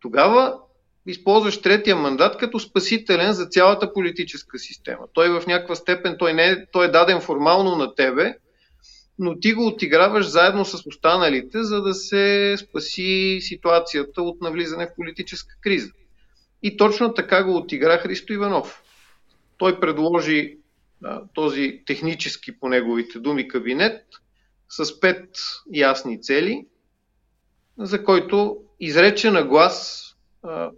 [0.00, 0.58] Тогава
[1.06, 5.06] използваш третия мандат като спасителен за цялата политическа система.
[5.12, 8.34] Той в някаква степен, той, не е, той е даден формално на тебе,
[9.18, 14.94] но ти го отиграваш заедно с останалите, за да се спаси ситуацията от навлизане в
[14.96, 15.90] политическа криза.
[16.62, 18.82] И точно така го отигра Христо Иванов.
[19.58, 20.56] Той предложи
[21.34, 24.02] този технически, по неговите думи, кабинет
[24.68, 25.28] с пет
[25.74, 26.66] ясни цели,
[27.78, 30.02] за който изрече на глас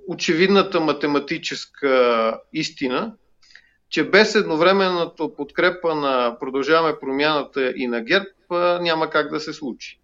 [0.08, 3.14] очевидната математическа истина,
[3.90, 8.26] че без едновременната подкрепа на Продължаваме промяната и на ГЕРБ
[8.80, 10.00] няма как да се случи.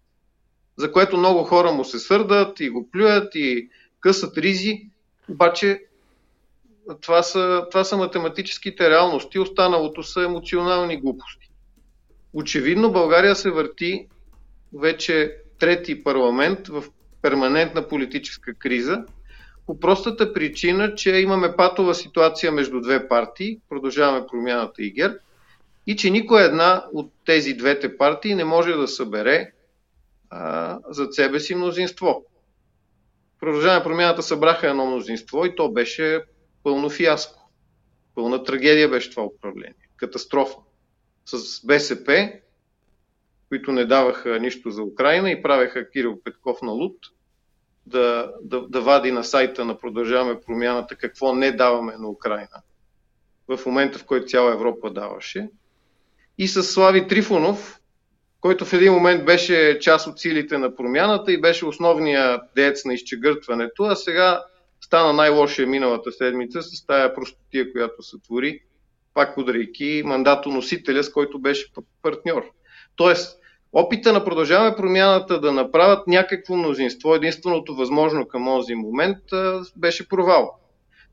[0.77, 4.89] За което много хора му се сърдат и го плюят и късат ризи,
[5.29, 5.85] обаче
[7.01, 11.49] това са, това са математическите реалности, останалото са емоционални глупости.
[12.33, 14.07] Очевидно България се върти
[14.73, 16.83] вече трети парламент в
[17.21, 19.05] перманентна политическа криза,
[19.65, 25.15] по простата причина, че имаме патова ситуация между две партии, продължаваме промяната и ГЕРБ,
[25.87, 29.51] и че никоя една от тези двете партии не може да събере
[30.29, 32.25] а, за себе си мнозинство.
[33.39, 36.23] Продължаваме промяната събраха едно мнозинство и то беше
[36.65, 37.49] пълно фиаско.
[38.15, 39.87] Пълна трагедия беше това управление.
[39.97, 40.55] Катастрофа.
[41.25, 42.31] С БСП,
[43.49, 46.97] които не даваха нищо за Украина и правеха Кирил Петков на луд–
[47.85, 52.61] да, да, да вади на сайта на Продължаваме промяната какво не даваме на Украина
[53.47, 55.49] в момента, в който цяла Европа даваше.
[56.37, 57.79] И с Слави Трифонов,
[58.41, 62.93] който в един момент беше част от силите на промяната и беше основният деец на
[62.93, 64.43] изчегъртването, а сега
[64.85, 68.59] стана най-лошия миналата седмица с тая простотия, която се твори,
[69.13, 71.71] пак удрейки мандатоносителя, с който беше
[72.01, 72.43] партньор.
[72.95, 73.39] Тоест,
[73.73, 79.17] опита на продължаваме промяната да направят някакво мнозинство, единственото възможно към този момент,
[79.75, 80.59] беше провал.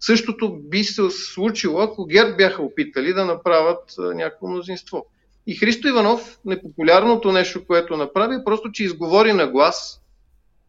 [0.01, 5.07] Същото би се случило, ако ГЕРБ бяха опитали да направят някакво мнозинство.
[5.47, 10.01] И Христо Иванов, непопулярното нещо, което направи, е просто, че изговори на глас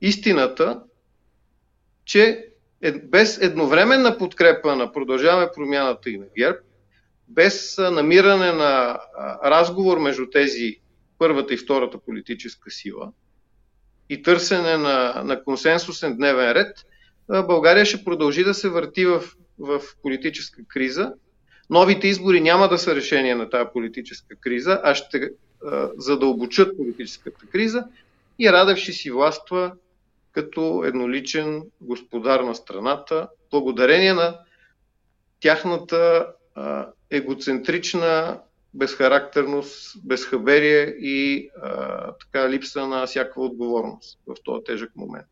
[0.02, 0.82] истината,
[2.06, 2.53] че
[2.92, 6.58] без едновременна подкрепа на продължаваме промяната и на ГЕРБ,
[7.28, 9.00] без намиране на
[9.46, 10.76] разговор между тези
[11.18, 13.12] първата и втората политическа сила
[14.10, 16.78] и търсене на, на консенсусен дневен ред,
[17.48, 19.24] България ще продължи да се върти в,
[19.60, 21.14] в политическа криза.
[21.70, 25.30] Новите избори няма да са решение на тази политическа криза, а ще
[25.98, 27.84] задълбочат политическата криза
[28.40, 29.72] и Радев ще си властва
[30.34, 34.40] като едноличен господар на страната, благодарение на
[35.40, 38.40] тяхната а, егоцентрична
[38.74, 45.28] безхарактерност, безхаберие и а, така липса на всякаква отговорност в този тежък момент.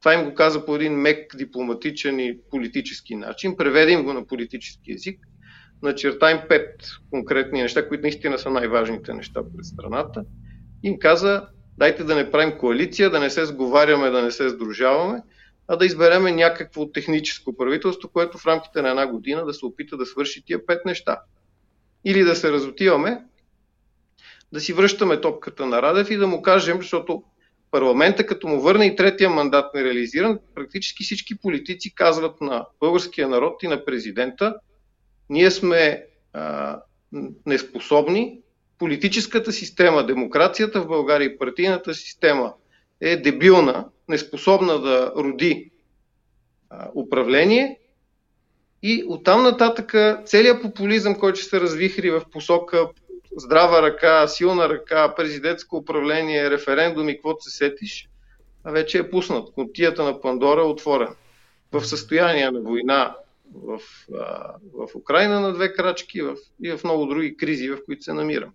[0.00, 3.56] Това им го каза по един мек, дипломатичен и политически начин.
[3.56, 5.20] Преведем го на политически язик.
[5.82, 6.70] Начерта им пет
[7.10, 10.24] конкретни неща, които наистина са най-важните неща пред страната.
[10.82, 11.48] Им каза,
[11.78, 15.22] дайте да не правим коалиция, да не се сговаряме, да не се сдружаваме,
[15.68, 19.96] а да избереме някакво техническо правителство, което в рамките на една година да се опита
[19.96, 21.20] да свърши тия пет неща.
[22.04, 23.22] Или да се разотиваме,
[24.52, 27.22] да си връщаме топката на Радев и да му кажем, защото
[27.70, 33.62] парламента, като му върне и третия мандат нереализиран, практически всички политици казват на българския народ
[33.62, 34.54] и на президента,
[35.30, 36.80] ние сме а,
[37.46, 38.40] неспособни,
[38.78, 42.52] политическата система, демокрацията в България и партийната система
[43.00, 45.70] е дебилна, неспособна да роди
[46.70, 47.78] а, управление
[48.82, 52.88] и оттам нататък целият популизъм, който ще се развихри в посока
[53.36, 58.08] здрава ръка, силна ръка, президентско управление, референдуми, каквото се сетиш,
[58.64, 59.52] вече е пуснат.
[59.54, 61.14] Котията на Пандора е отворена.
[61.72, 63.16] В състояние на война
[63.54, 63.80] в,
[64.74, 68.52] в Украина на две крачки в, и в много други кризи, в които се намирам.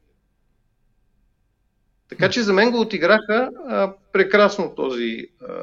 [2.12, 5.56] Така че за мен го отиграха а, прекрасно този, а,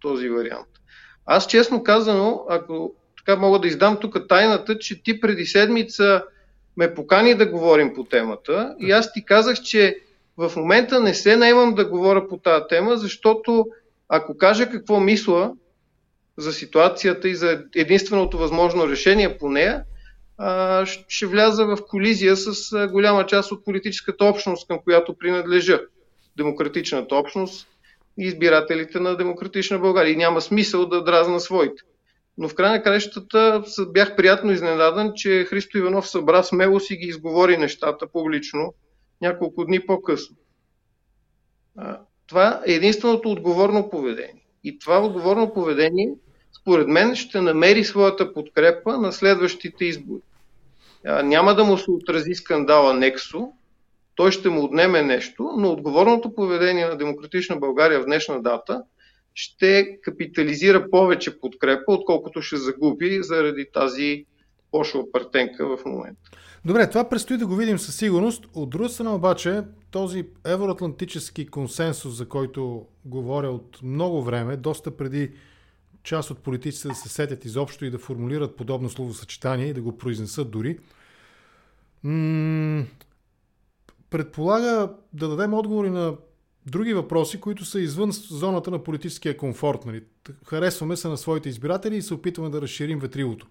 [0.00, 0.68] този вариант.
[1.26, 6.24] Аз честно казано, ако така мога да издам тук тайната, че ти преди седмица
[6.76, 9.96] ме покани да говорим по темата и аз ти казах, че
[10.36, 13.66] в момента не се наемам да говоря по тази тема, защото
[14.08, 15.52] ако кажа какво мисля
[16.36, 19.84] за ситуацията и за единственото възможно решение по нея,
[21.08, 25.80] ще вляза в колизия с голяма част от политическата общност, към която принадлежа.
[26.36, 27.68] Демократичната общност
[28.18, 30.12] и избирателите на Демократична България.
[30.12, 31.82] И няма смисъл да дразна своите.
[32.38, 37.06] Но в край на краищата бях приятно изненадан, че Христо Иванов събра смелост и ги
[37.06, 38.74] изговори нещата публично
[39.20, 40.36] няколко дни по-късно.
[42.26, 44.44] Това е единственото отговорно поведение.
[44.64, 46.14] И това отговорно поведение,
[46.60, 50.22] според мен, ще намери своята подкрепа на следващите избори.
[51.04, 53.48] Няма да му се отрази скандала Нексо,
[54.14, 58.82] той ще му отнеме нещо, но отговорното поведение на Демократична България в днешна дата
[59.34, 64.24] ще капитализира повече подкрепа, отколкото ще загуби заради тази
[64.70, 66.30] пошла партенка в момента.
[66.64, 68.46] Добре, това предстои да го видим със сигурност.
[68.54, 75.30] От друга страна обаче, този евроатлантически консенсус, за който говоря от много време, доста преди
[76.02, 79.98] част от политиците да се сетят изобщо и да формулират подобно словосъчетание и да го
[79.98, 80.78] произнесат дори,
[84.10, 86.14] предполага да дадем отговори на
[86.66, 89.84] други въпроси, които са извън зоната на политическия комфорт.
[89.86, 90.04] Нали?
[90.46, 93.46] Харесваме се на своите избиратели и се опитваме да разширим ветрилото.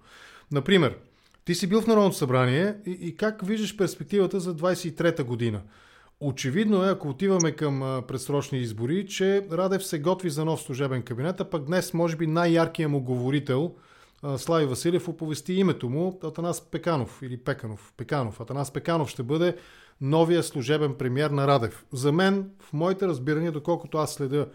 [0.51, 0.97] Например,
[1.45, 5.61] ти си бил в Народното събрание и, и как виждаш перспективата за 23-та година?
[6.21, 11.41] Очевидно е, ако отиваме към предсрочни избори, че Радев се готви за нов служебен кабинет,
[11.41, 13.75] а пък днес, може би, най-яркият му говорител,
[14.37, 17.93] Слави Василев, оповести името му Атанас Пеканов или Пеканов.
[17.97, 18.41] Пеканов.
[18.41, 19.55] Атанас Пеканов ще бъде
[20.01, 21.85] новия служебен премьер на Радев.
[21.93, 24.47] За мен, в моите разбирания, доколкото аз следя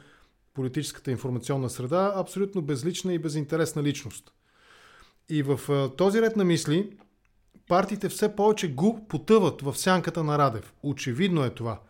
[0.55, 4.33] политическата информационна среда, абсолютно безлична и безинтересна личност.
[5.29, 5.61] И в
[5.97, 6.91] този ред на мисли,
[7.69, 10.75] партиите все повече го потъват в сянката на Радев.
[10.83, 11.81] Очевидно е това.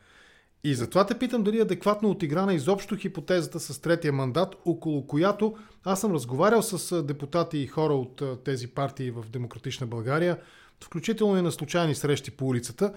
[0.64, 5.54] И затова те питам дали е адекватно отиграна изобщо хипотезата с третия мандат, около която
[5.84, 10.38] аз съм разговарял с депутати и хора от тези партии в Демократична България,
[10.84, 12.94] включително и на случайни срещи по улицата.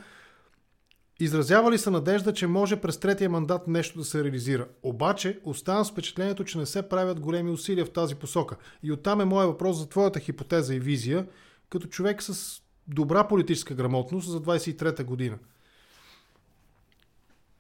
[1.20, 4.68] Изразява ли се надежда, че може през третия мандат нещо да се реализира?
[4.84, 8.56] Обаче оставам с впечатлението, че не се правят големи усилия в тази посока.
[8.84, 11.28] И оттам е моят въпрос за твоята хипотеза и визия,
[11.70, 15.38] като човек с добра политическа грамотност за 23-та година.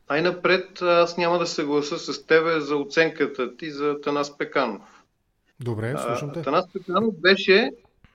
[0.10, 5.04] Най-напред аз няма да съгласа с тебе за оценката ти за Танас Пеканов.
[5.60, 6.42] Добре, слушам те.
[6.42, 7.72] Танас Пеканов беше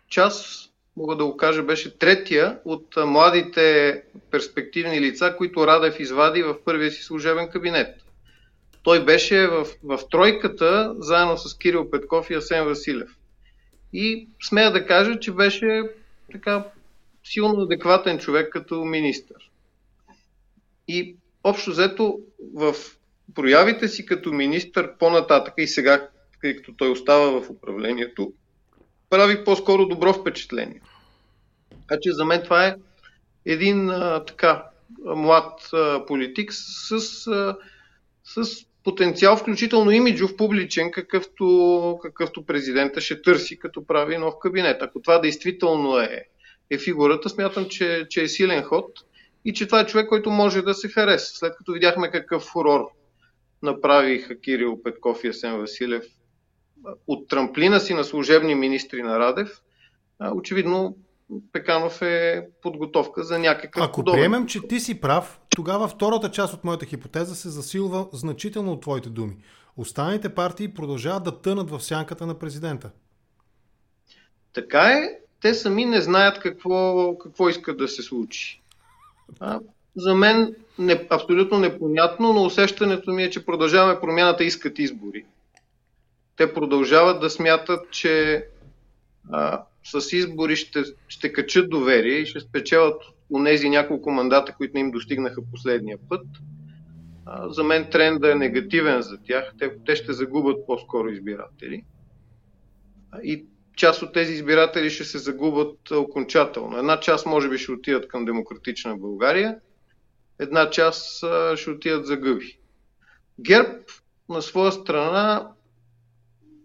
[0.09, 6.57] част мога да го кажа, беше третия от младите перспективни лица, които Радев извади в
[6.65, 8.01] първия си служебен кабинет.
[8.83, 13.11] Той беше в, в тройката, заедно с Кирил Петков и Асен Василев.
[13.93, 15.83] И смея да кажа, че беше
[16.33, 16.65] така
[17.25, 19.51] силно адекватен човек като министър.
[20.89, 22.19] И общо взето
[22.55, 22.75] в
[23.35, 26.09] проявите си като министър по-нататък и сега,
[26.41, 28.33] тъй като той остава в управлението,
[29.11, 30.81] прави по-скоро добро впечатление.
[31.71, 32.77] Така че за мен това е
[33.47, 34.65] един а, така
[35.05, 36.93] млад а, политик с,
[37.27, 37.57] а,
[38.25, 44.83] с потенциал, включително имиджов публичен, какъвто, какъвто президента ще търси, като прави нов кабинет.
[44.83, 46.25] Ако това действително е,
[46.71, 48.87] е фигурата, смятам, че, че е силен ход
[49.45, 51.37] и че това е човек, който може да се хареса.
[51.37, 52.89] След като видяхме какъв фурор
[53.63, 56.05] направиха Кирил Петков и Асен Василев
[57.07, 59.61] от трамплина си на служебни министри на Радев,
[60.35, 60.97] очевидно
[61.53, 64.19] Пеканов е подготовка за някакъв Ако подобен.
[64.19, 68.83] приемем, че ти си прав, тогава втората част от моята хипотеза се засилва значително от
[68.83, 69.37] твоите думи.
[69.77, 72.91] Останалите партии продължават да тънат в сянката на президента.
[74.53, 75.24] Така е.
[75.45, 78.63] Те сами не знаят какво, какво искат да се случи.
[79.41, 79.61] А,
[79.97, 85.25] за мен не, абсолютно непонятно, но усещането ми е, че продължаваме промяната искат избори
[86.37, 88.47] те продължават да смятат, че
[89.31, 94.75] а, с избори ще, ще качат доверие и ще спечелят у нези няколко мандата, които
[94.75, 96.27] не им достигнаха последния път.
[97.27, 99.53] А, за мен тренда е негативен за тях.
[99.59, 101.85] Те, те ще загубят по-скоро избиратели.
[103.23, 103.45] И
[103.77, 106.79] част от тези избиратели ще се загубят окончателно.
[106.79, 109.57] Една част може би ще отидат към демократична България,
[110.39, 111.25] една част
[111.57, 112.59] ще отидат за гъби.
[113.41, 113.79] ГЕРБ
[114.29, 115.49] на своя страна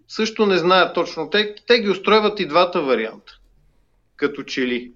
[0.07, 1.29] също не знаят точно.
[1.29, 3.39] Те, те ги устройват и двата варианта,
[4.15, 4.93] като че ли.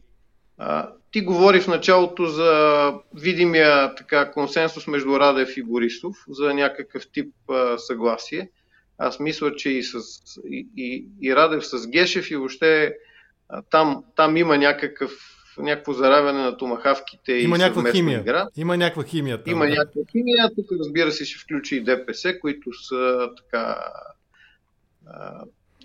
[0.58, 7.04] А, ти говори в началото за видимия така, консенсус между Радев и Борисов, за някакъв
[7.12, 8.50] тип а, съгласие.
[8.98, 9.96] Аз мисля, че и, с,
[10.50, 12.96] и, и, и Радев с Гешев и въобще
[13.50, 15.12] а, там, там има някакъв
[15.58, 18.20] някакво заравяне на томахавките има и някаква химия.
[18.20, 18.48] игра.
[18.56, 19.44] Има някаква химия.
[19.44, 19.72] Там, има да.
[19.72, 20.50] някаква химия.
[20.56, 23.78] Тук разбира се ще включи и ДПС, които са така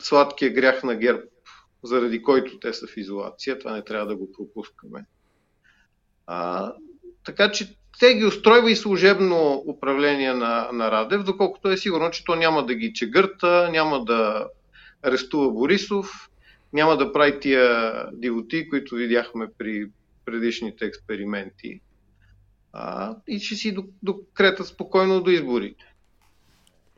[0.00, 1.22] сладкия грях на ГЕРБ,
[1.82, 3.58] заради който те са в изолация.
[3.58, 5.04] Това не трябва да го пропускаме.
[6.26, 6.72] А,
[7.24, 12.24] така че те ги устройва и служебно управление на, на Радев, доколкото е сигурно, че
[12.24, 14.48] то няма да ги чегърта, няма да
[15.02, 16.30] арестува Борисов,
[16.72, 19.86] няма да прави тия дивоти, които видяхме при
[20.24, 21.80] предишните експерименти.
[22.72, 25.84] А, и ще си докретат спокойно до изборите.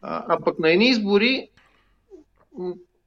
[0.02, 1.48] А, а пък на едни избори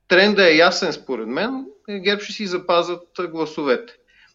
[0.07, 1.65] тренда е ясен според мен.
[1.89, 3.93] ГЕРБ ще си запазят гласовете.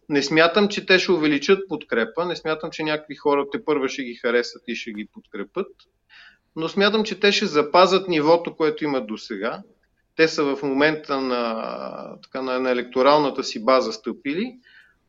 [0.09, 4.03] Не смятам, че те ще увеличат подкрепа, не смятам, че някакви хора те първа ще
[4.03, 5.67] ги харесат и ще ги подкрепят,
[6.55, 9.61] но смятам, че те ще запазят нивото, което имат до сега.
[10.15, 14.57] Те са в момента на, така, на, на електоралната си база стъпили,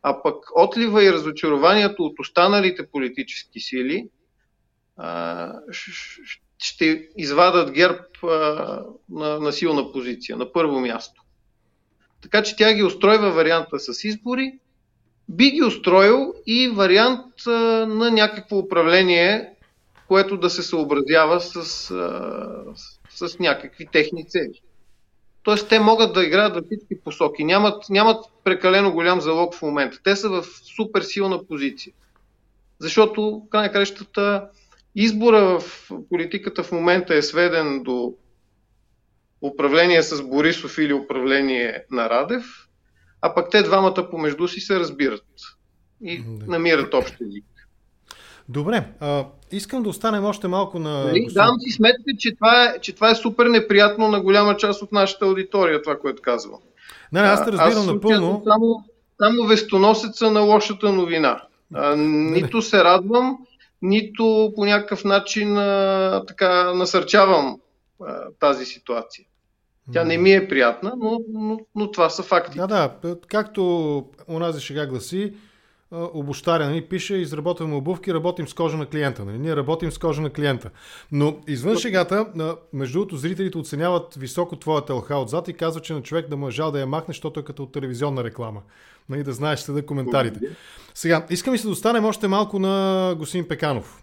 [0.03, 4.09] а пък отлива и разочарованието от останалите политически сили
[4.97, 5.53] а,
[6.59, 8.29] ще извадат ГЕРБ а,
[9.11, 11.23] на, на силна позиция, на първо място.
[12.23, 14.59] Така че тя ги устройва варианта с избори,
[15.31, 17.51] би ги устроил и вариант а,
[17.87, 19.51] на някакво управление,
[20.09, 22.63] което да се съобразява с, а,
[23.11, 24.61] с, с някакви техни цели.
[25.43, 27.45] Тоест, те могат да играят във всички посоки.
[27.45, 30.01] Нямат, нямат прекалено голям залог в момента.
[30.05, 30.45] Те са в
[30.77, 31.93] супер силна позиция.
[32.79, 34.49] Защото, край на кращата,
[34.95, 38.15] Избора в политиката в момента е сведен до
[39.43, 42.69] управление с Борисов или управление на Радев,
[43.23, 45.25] а пък те двамата помежду си се разбират
[46.05, 47.45] и намират общ език.
[48.49, 51.05] Добре, а, искам да останем още малко на...
[51.05, 54.83] Нали, давам си сметка, че това, е, че това е супер неприятно на голяма част
[54.83, 56.61] от нашата аудитория, това, което казвам.
[57.13, 58.43] Не, аз те разбирам аз напълно.
[58.45, 58.85] Само,
[59.23, 61.43] само вестоносеца на лошата новина.
[61.75, 63.39] А, нито се радвам,
[63.83, 67.61] нито по някакъв начин а, така насърчавам
[68.07, 69.25] а, тази ситуация.
[69.93, 72.59] Тя не ми е приятна, но, но, но това са факти.
[72.59, 73.17] Да, да.
[73.29, 75.33] Както унази шега гласи,
[75.93, 76.67] обощаря.
[76.67, 76.83] Нали?
[76.83, 79.25] Пише, изработваме обувки, работим с кожа на клиента.
[79.25, 79.39] Нали?
[79.39, 80.71] Ние работим с кожа на клиента.
[81.13, 82.27] Но извън шегата,
[82.73, 86.49] между другото, зрителите оценяват високо твоята лха отзад и казват, че на човек да му
[86.49, 88.63] е жал да я махне, защото е като от телевизионна реклама.
[89.09, 89.23] Нали?
[89.23, 90.41] Да знаеш да коментарите.
[90.95, 94.03] Сега, искам и се да останем още малко на господин Пеканов.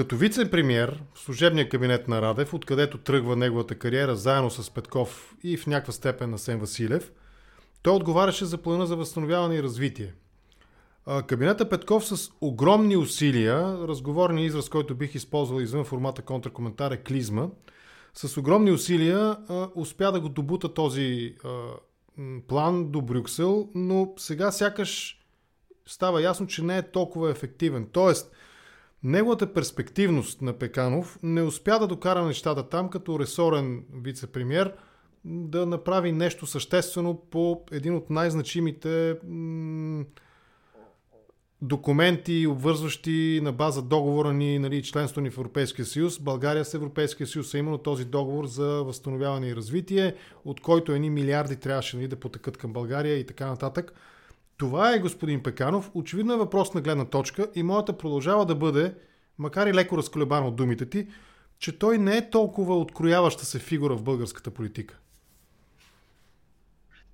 [0.00, 5.56] Като вице-премьер в служебния кабинет на Радев, откъдето тръгва неговата кариера заедно с Петков и
[5.56, 7.12] в някаква степен на Сен Василев,
[7.82, 10.14] той отговаряше за плана за възстановяване и развитие.
[11.26, 17.46] Кабинета Петков с огромни усилия, разговорния израз, който бих използвал извън формата контракоментар е клизма,
[18.14, 19.36] с огромни усилия
[19.74, 21.34] успя да го добута този
[22.48, 25.20] план до Брюксел, но сега сякаш
[25.86, 27.88] става ясно, че не е толкова ефективен.
[27.92, 28.32] Тоест,
[29.02, 34.72] Неговата перспективност на Пеканов не успя да докара нещата там като ресорен вице-премьер
[35.24, 40.04] да направи нещо съществено по един от най-значимите м-
[41.62, 47.26] документи, обвързващи на база договора ни, нали, членство ни в Европейския съюз, България с Европейския
[47.26, 52.08] съюз, а именно този договор за възстановяване и развитие, от който едни милиарди трябваше нали,
[52.08, 53.92] да потекат към България и така нататък.
[54.60, 55.90] Това е господин Пеканов.
[55.94, 58.94] Очевидно е въпрос на гледна точка и моята продължава да бъде,
[59.38, 61.06] макар и леко разколебан от думите ти,
[61.58, 64.98] че той не е толкова открояваща се фигура в българската политика.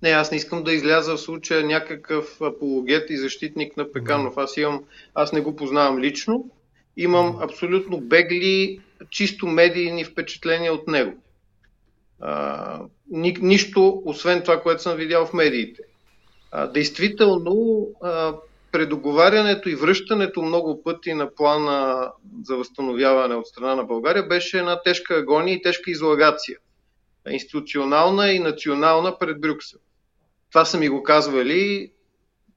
[0.01, 4.37] Не, аз не искам да изляза в случая някакъв апологет и защитник на Пеканов.
[4.37, 4.83] Аз, имам,
[5.13, 6.49] аз не го познавам лично.
[6.97, 11.13] Имам абсолютно бегли, чисто медийни впечатления от него.
[12.19, 12.81] А,
[13.11, 15.81] ни, нищо, освен това, което съм видял в медиите.
[16.51, 18.35] А, действително, а,
[18.71, 22.11] предоговарянето и връщането много пъти на плана
[22.43, 26.57] за възстановяване от страна на България беше една тежка агония и тежка излагация.
[27.29, 29.79] Институционална и национална пред Брюксел.
[30.51, 31.91] Това са ми го казвали,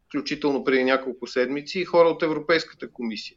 [0.09, 3.37] включително преди няколко седмици, хора от Европейската комисия.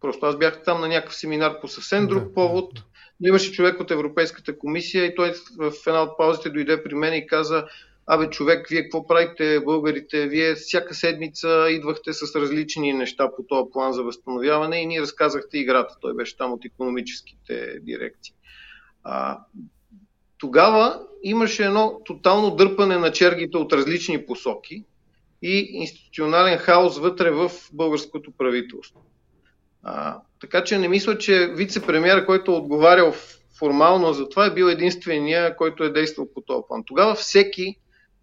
[0.00, 2.72] Просто аз бях там на някакъв семинар по съвсем друг повод,
[3.20, 7.14] но имаше човек от Европейската комисия и той в една от паузите дойде при мен
[7.14, 7.66] и каза,
[8.06, 13.70] абе човек, вие какво правите, българите, вие всяка седмица идвахте с различни неща по този
[13.72, 15.96] план за възстановяване и ни разказахте играта.
[16.00, 18.34] Той беше там от економическите дирекции.
[19.04, 19.38] А,
[20.38, 24.84] тогава имаше едно тотално дърпане на чергите от различни посоки
[25.42, 29.00] и институционален хаос вътре в българското правителство.
[29.82, 33.14] А, така че не мисля, че вице-премьер, който е отговарял
[33.58, 36.82] формално за това, е бил единствения, който е действал по този план.
[36.86, 37.76] Тогава всеки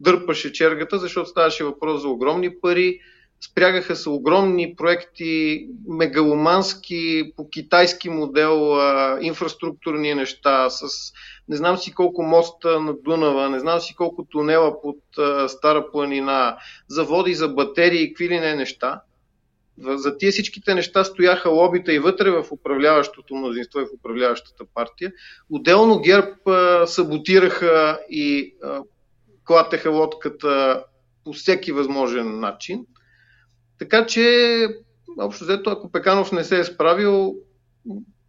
[0.04, 3.00] дърпаше чергата, защото ставаше въпрос за огромни пари,
[3.46, 8.78] спрягаха се огромни проекти, мегаломански, по китайски модел,
[9.22, 10.88] инфраструктурни неща, с
[11.48, 15.00] не знам си колко моста на Дунава, не знам си колко тунела под
[15.48, 19.02] Стара планина, заводи за батерии, какви ли не неща.
[19.78, 25.12] За тия всичките неща стояха лобита и вътре в управляващото мнозинство и в управляващата партия.
[25.50, 28.82] Отделно ГЕРБ а, саботираха и а,
[29.46, 30.84] клатеха лодката
[31.24, 32.86] по всеки възможен начин.
[33.80, 34.68] Така че,
[35.20, 37.36] общо взето, ако Пеканов не се е справил,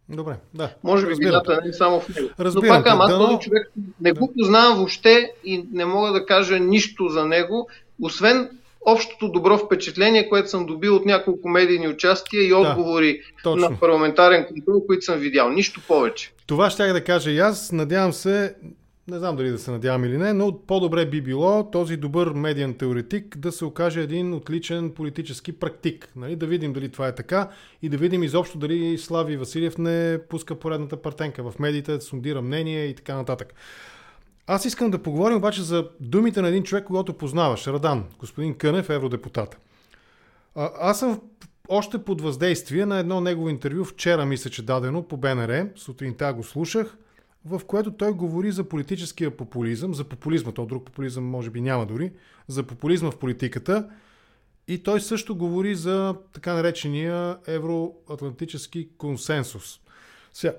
[0.09, 0.69] Добре, да.
[0.83, 2.29] Може би вината не е само в него.
[2.39, 6.11] Разбирам, Но пак, ама аз да, този човек не го познавам въобще и не мога
[6.11, 7.69] да кажа нищо за него,
[8.01, 8.49] освен
[8.85, 14.45] общото добро впечатление, което съм добил от няколко медийни участия и отговори да, на парламентарен
[14.47, 15.49] контрол, които съм видял.
[15.49, 16.33] Нищо повече.
[16.47, 17.71] Това ще да кажа и аз.
[17.71, 18.55] Надявам се
[19.07, 22.73] не знам дали да се надявам или не, но по-добре би било този добър медиен
[22.73, 26.11] теоретик да се окаже един отличен политически практик.
[26.15, 26.35] Нали?
[26.35, 27.49] Да видим дали това е така
[27.81, 32.41] и да видим изобщо дали Слави Василев не пуска поредната партенка в медиите, да сондира
[32.41, 33.53] мнение и така нататък.
[34.47, 37.67] Аз искам да поговорим обаче за думите на един човек, когато познаваш.
[37.67, 39.57] Радан, господин Кънев, евродепутат.
[40.55, 41.21] А, аз съм
[41.69, 46.43] още под въздействие на едно негово интервю, вчера мисля, че дадено по БНР, сутринта го
[46.43, 46.97] слушах,
[47.45, 51.85] в което той говори за политическия популизъм, за популизма, то друг популизъм може би няма
[51.85, 52.11] дори,
[52.47, 53.89] за популизма в политиката
[54.67, 59.79] и той също говори за така наречения евроатлантически консенсус.
[60.33, 60.53] Сега,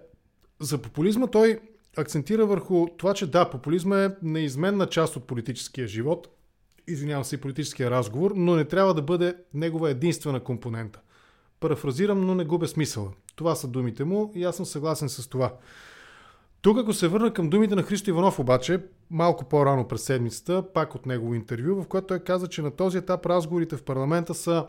[0.60, 1.60] за популизма той
[1.96, 6.28] акцентира върху това, че да, популизма е неизменна част от политическия живот,
[6.86, 11.00] извинявам се, и политическия разговор, но не трябва да бъде негова единствена компонента.
[11.60, 13.12] Парафразирам, но не губя смисъла.
[13.36, 15.52] Това са думите му и аз съм съгласен с това.
[16.66, 20.94] Тук, ако се върна към думите на Христо Иванов, обаче, малко по-рано през седмицата, пак
[20.94, 24.66] от негово интервю, в което той каза, че на този етап разговорите в парламента са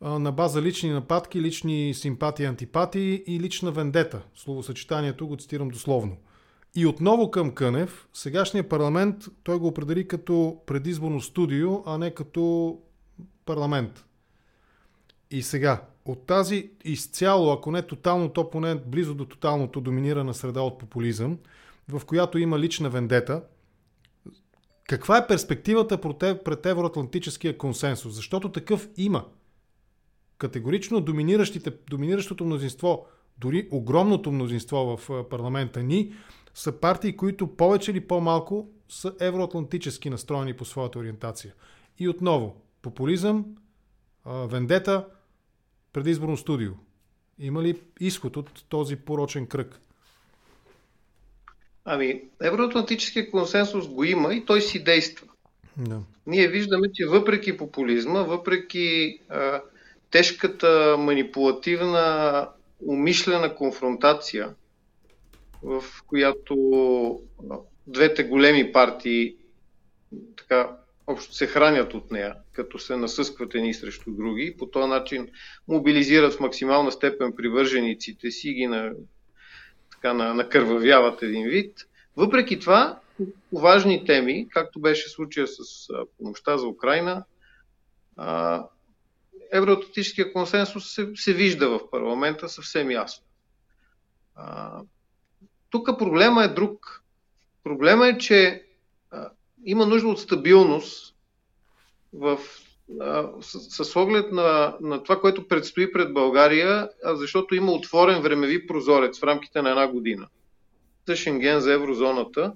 [0.00, 4.22] на база лични нападки, лични симпатии, антипатии и лична вендета.
[4.34, 6.16] Словосъчетанието го цитирам дословно.
[6.74, 12.78] И отново към Кънев, сегашният парламент той го определи като предизборно студио, а не като
[13.46, 14.04] парламент.
[15.30, 20.60] И сега, от тази изцяло, ако не тотално, то поне близо до тоталното доминирана среда
[20.60, 21.38] от популизъм,
[21.88, 23.42] в която има лична вендета,
[24.88, 26.00] каква е перспективата
[26.44, 28.14] пред евроатлантическия консенсус?
[28.14, 29.24] Защото такъв има.
[30.38, 31.00] Категорично
[31.90, 33.06] доминиращото мнозинство,
[33.38, 36.14] дори огромното мнозинство в парламента ни,
[36.54, 41.54] са партии, които повече или по-малко са евроатлантически настроени по своята ориентация.
[41.98, 43.44] И отново, популизъм,
[44.26, 45.06] вендета,
[45.94, 46.72] предизборно студио.
[47.38, 49.80] Има ли изход от този порочен кръг?
[51.84, 55.26] Ами, евроатлантическия консенсус го има и той си действа.
[55.76, 56.00] Да.
[56.26, 59.62] Ние виждаме, че въпреки популизма, въпреки а,
[60.10, 62.48] тежката манипулативна
[62.86, 64.54] умишлена конфронтация,
[65.62, 67.20] в която
[67.86, 69.36] двете големи партии
[70.36, 70.76] така
[71.06, 75.28] общо се хранят от нея, като се насъскват едни срещу други по този начин
[75.68, 78.92] мобилизират в максимална степен привържениците си ги на,
[79.92, 81.78] така, на, накървавяват един вид.
[82.16, 83.00] Въпреки това,
[83.50, 85.88] по важни теми, както беше случая с
[86.18, 87.24] помощта за Украина,
[89.52, 93.26] евроатлантическия консенсус се, се вижда в парламента съвсем ясно.
[94.34, 94.80] А,
[95.70, 97.02] тук проблема е друг.
[97.64, 98.63] Проблема е, че
[99.64, 101.14] има нужда от стабилност
[102.12, 102.38] в,
[103.00, 108.66] а, с, с оглед на, на това, което предстои пред България, защото има отворен времеви
[108.66, 110.28] прозорец в рамките на една година
[111.08, 112.52] за Шенген, за еврозоната.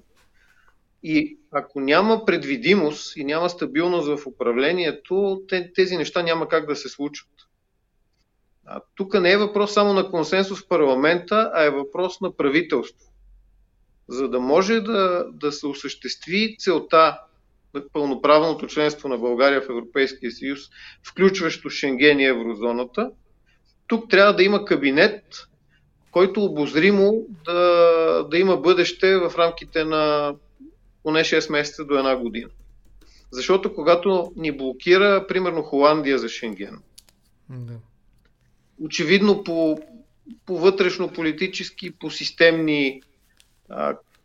[1.02, 5.42] И ако няма предвидимост и няма стабилност в управлението,
[5.74, 7.28] тези неща няма как да се случат.
[8.94, 13.07] Тук не е въпрос само на консенсус в парламента, а е въпрос на правителство
[14.09, 17.18] за да може да, да се осъществи целта
[17.74, 20.61] на пълноправното членство на България в Европейския съюз,
[21.02, 23.11] включващо Шенген и еврозоната,
[23.86, 25.24] тук трябва да има кабинет,
[26.11, 30.34] който обозримо да, да има бъдеще в рамките на
[31.02, 32.48] поне 6 месеца до една година.
[33.30, 36.78] Защото когато ни блокира, примерно Холандия за Шенген,
[37.50, 37.72] да.
[38.80, 39.80] очевидно по,
[40.46, 43.02] по вътрешно-политически, по системни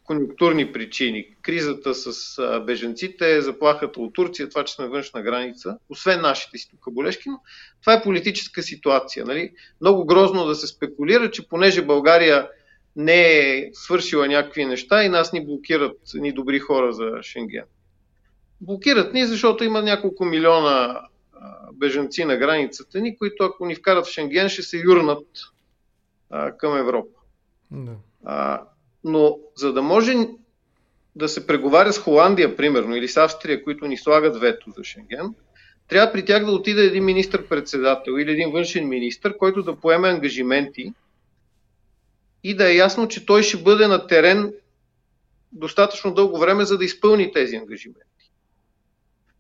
[0.04, 1.28] конъюнктурни причини.
[1.42, 6.94] Кризата с беженците, заплахата от Турция, това, че сме външна граница, освен нашите си тук
[6.94, 7.40] болешки, но
[7.82, 9.26] това е политическа ситуация.
[9.26, 9.52] Нали?
[9.82, 12.50] Много грозно да се спекулира, че понеже България
[12.96, 17.66] не е свършила някакви неща и нас ни блокират ни добри хора за Шенген.
[18.62, 21.02] Блокират ни, защото има няколко милиона
[21.74, 25.28] беженци на границата ни, които ако ни вкарат в Шенген, ще се юрнат
[26.30, 27.20] а, към Европа.
[27.72, 27.92] Да.
[28.26, 28.62] А,
[29.04, 30.16] но за да може
[31.16, 35.36] да се преговаря с Холандия, примерно, или с Австрия, които ни слагат вето за Шенген,
[35.88, 40.94] трябва при тях да отиде един министр-председател или един външен министр, който да поеме ангажименти
[42.44, 44.54] и да е ясно, че той ще бъде на терен
[45.52, 48.32] достатъчно дълго време, за да изпълни тези ангажименти.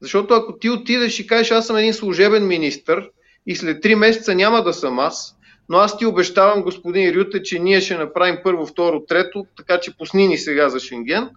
[0.01, 3.09] Защото ако ти отидеш и кажеш, аз съм един служебен министр
[3.45, 5.35] и след три месеца няма да съм аз,
[5.69, 9.97] но аз ти обещавам, господин Рюте, че ние ще направим първо, второ, трето, така че
[9.97, 11.29] пусни ни сега за Шенген.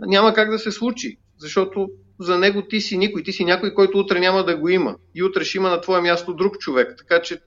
[0.00, 1.90] Няма как да се случи, защото
[2.20, 4.96] за него ти си никой, ти си някой, който утре няма да го има.
[5.14, 6.94] И утре ще има на твое място друг човек.
[6.98, 7.40] Така че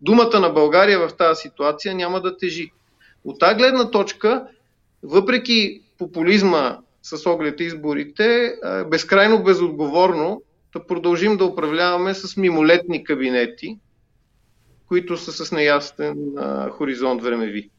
[0.00, 2.70] думата на България в тази ситуация няма да тежи.
[3.24, 4.46] От тази гледна точка,
[5.02, 8.54] въпреки популизма с оглед изборите,
[8.90, 13.78] безкрайно безотговорно да продължим да управляваме с мимолетни кабинети,
[14.92, 17.70] които са с неясен а, хоризонт времеви.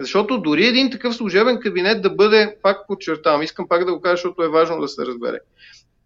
[0.00, 4.16] Защото дори един такъв служебен кабинет да бъде, пак подчертавам, искам пак да го кажа,
[4.16, 5.38] защото е важно да се разбере.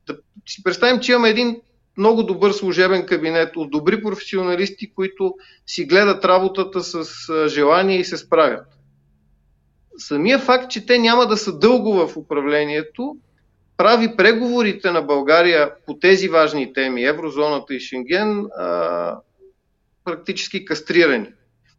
[0.07, 0.17] Да
[0.49, 1.61] си представим, че имаме един
[1.97, 5.35] много добър служебен кабинет от добри професионалисти, които
[5.67, 7.05] си гледат работата с
[7.49, 8.67] желание и се справят.
[9.99, 13.17] Самия факт, че те няма да са дълго в управлението,
[13.77, 18.47] прави преговорите на България по тези важни теми, еврозоната и Шенген,
[20.05, 21.28] практически кастрирани.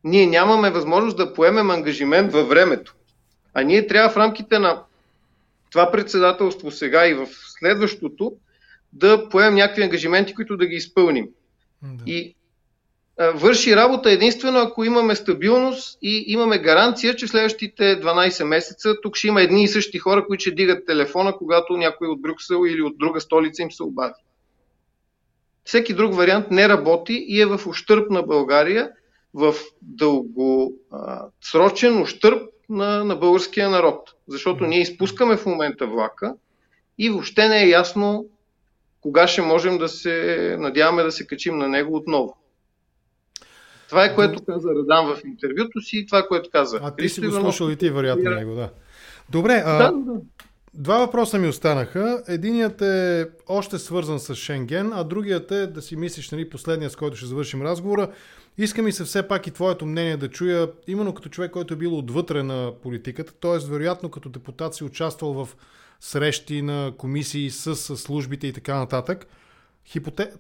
[0.04, 2.96] Ние нямаме възможност да поемем ангажимент във времето.
[3.54, 4.84] А ние трябва в рамките на
[5.72, 7.28] това председателство сега и в
[7.60, 8.34] следващото
[8.94, 11.28] да поемем някакви ангажименти, които да ги изпълним.
[11.82, 12.04] Да.
[12.06, 12.36] И
[13.20, 19.16] а, върши работа единствено ако имаме стабилност и имаме гаранция, че следващите 12 месеца тук
[19.16, 22.82] ще има едни и същи хора, които ще дигат телефона, когато някой от Брюксел или
[22.82, 24.25] от друга столица им се обади.
[25.66, 28.92] Всеки друг вариант не работи и е в ущърп на България,
[29.34, 30.82] в дългосрочен
[32.02, 34.14] ущърп на, на българския народ.
[34.28, 36.36] Защото ние изпускаме в момента влака
[36.98, 38.26] и въобще не е ясно
[39.02, 42.38] кога ще можем да се надяваме да се качим на него отново.
[43.90, 46.80] Това е което каза Радан в интервюто си и това, което каза.
[46.84, 48.70] А ти си го слушал и ти, вероятно, него, да.
[49.30, 50.20] Добре, а, да, да.
[50.76, 52.24] Два въпроса ми останаха.
[52.28, 56.96] Единият е още свързан с Шенген, а другият е да си мислиш, нали, последния, с
[56.96, 58.12] който ще завършим разговора.
[58.58, 61.78] Иска ми се все пак и твоето мнение да чуя, именно като човек, който е
[61.78, 63.58] бил отвътре на политиката, т.е.
[63.70, 65.50] вероятно като депутат си участвал в
[66.00, 69.28] срещи на комисии с, службите и така нататък.
[69.86, 70.32] Хипоте...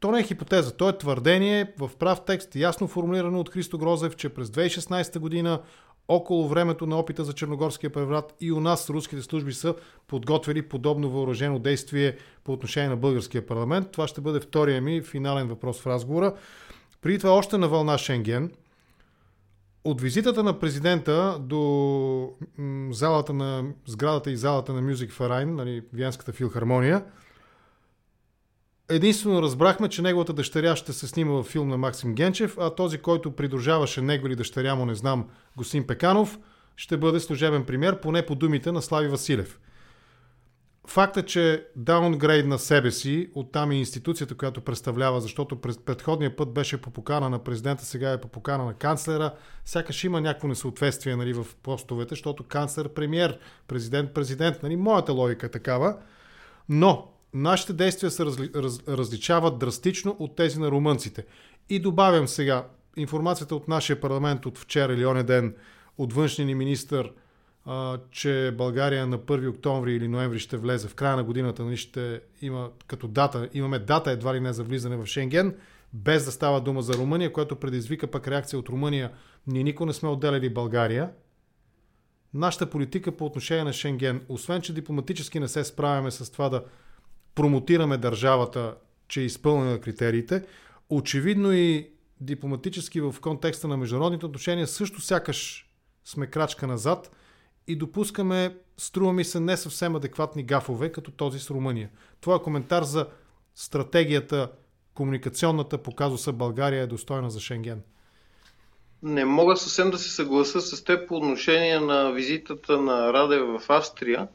[0.00, 4.16] То не е хипотеза, то е твърдение в прав текст, ясно формулирано от Христо Грозев,
[4.16, 5.60] че през 2016 година
[6.08, 9.74] около времето на опита за Черногорския преврат и у нас руските служби са
[10.06, 13.90] подготвили подобно въоръжено действие по отношение на българския парламент.
[13.90, 16.34] Това ще бъде втория ми финален въпрос в разговора.
[17.02, 18.52] Преди това още на вълна Шенген.
[19.84, 22.32] От визитата на президента до
[22.90, 27.04] залата на, сградата и залата на Music Verein, нали, Виенската филхармония,
[28.88, 32.98] единствено разбрахме, че неговата дъщеря ще се снима в филм на Максим Генчев, а този,
[32.98, 36.38] който придружаваше него или дъщеря му, не знам, Госин Пеканов,
[36.76, 39.60] ще бъде служебен премьер, поне по думите на Слави Василев.
[40.88, 46.52] Факта, че даунгрейд на себе си, оттам и институцията, която представлява, защото през предходния път
[46.52, 49.34] беше по покана на президента, сега е по покана на канцлера,
[49.64, 55.46] сякаш има някакво несъответствие нали, в постовете, защото канцлер, премьер, президент, президент, нали, моята логика
[55.46, 55.96] е такава.
[56.68, 61.24] Но нашите действия се разли, раз, различават драстично от тези на румънците.
[61.68, 62.66] И добавям сега
[62.96, 65.54] информацията от нашия парламент от вчера или оня ден
[65.98, 67.10] от външния ни министр–
[67.66, 71.76] а, че България на 1 октомври или ноември ще влезе в края на годината, нали,
[71.76, 75.54] ще има като дата, имаме дата едва ли не за влизане в Шенген,
[75.92, 79.12] без да става дума за Румъния, което предизвика пък реакция от Румъния.
[79.46, 81.10] Ние никога не сме отделяли България.
[82.34, 86.64] Нашата политика по отношение на Шенген, освен че дипломатически не се справяме с това да
[87.36, 88.74] промотираме държавата,
[89.08, 90.42] че е изпълнена критериите,
[90.90, 95.70] очевидно и дипломатически в контекста на международните отношения също сякаш
[96.04, 97.10] сме крачка назад–
[97.68, 101.90] и допускаме, струва ми се, не съвсем адекватни гафове, като този с Румъния.
[102.20, 103.06] Твоя коментар за
[103.54, 104.50] стратегията,
[104.94, 107.82] комуникационната по казуса България е достойна за Шенген?
[109.02, 113.70] Не мога съвсем да се съгласа с теб по отношение на визитата на Радев в
[113.70, 114.28] Австрия,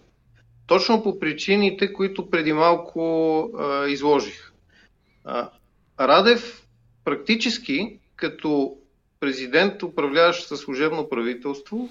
[0.67, 4.53] точно по причините, които преди малко а, изложих.
[5.25, 5.49] А,
[5.99, 6.67] Радев
[7.05, 8.77] практически като
[9.19, 11.89] президент, управляващ със служебно правителство,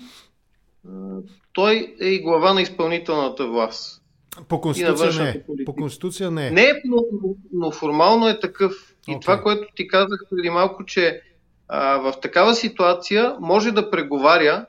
[1.52, 4.02] той е и глава на изпълнителната власт.
[4.48, 5.64] По Конституция не е.
[5.64, 6.50] По Конституция не е.
[6.50, 7.04] Не, но,
[7.52, 8.94] но формално е такъв.
[9.08, 9.20] И okay.
[9.20, 11.22] това, което ти казах преди малко, че
[11.68, 14.66] а, в такава ситуация може да преговаря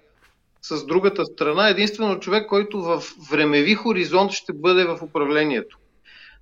[0.62, 5.78] с другата страна единствено човек, който в времеви хоризонт ще бъде в управлението.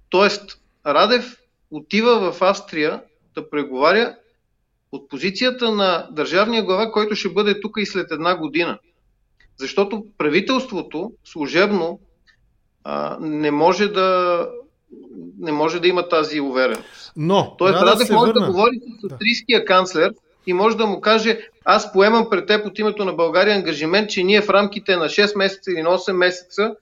[0.09, 1.37] Тоест, Радев
[1.71, 3.01] отива в Австрия
[3.35, 4.15] да преговаря
[4.91, 8.79] от позицията на държавния глава, който ще бъде тук и след една година.
[9.57, 11.99] Защото правителството служебно
[12.83, 14.47] а, не може да
[15.39, 17.11] не може да има тази увереност.
[17.15, 18.45] Но, Тоест, Радев да може върна.
[18.45, 20.13] да говори с австрийския канцлер
[20.47, 24.23] и може да му каже, аз поемам пред теб от името на България ангажимент, че
[24.23, 26.75] ние в рамките на 6 месеца или на 8 месеца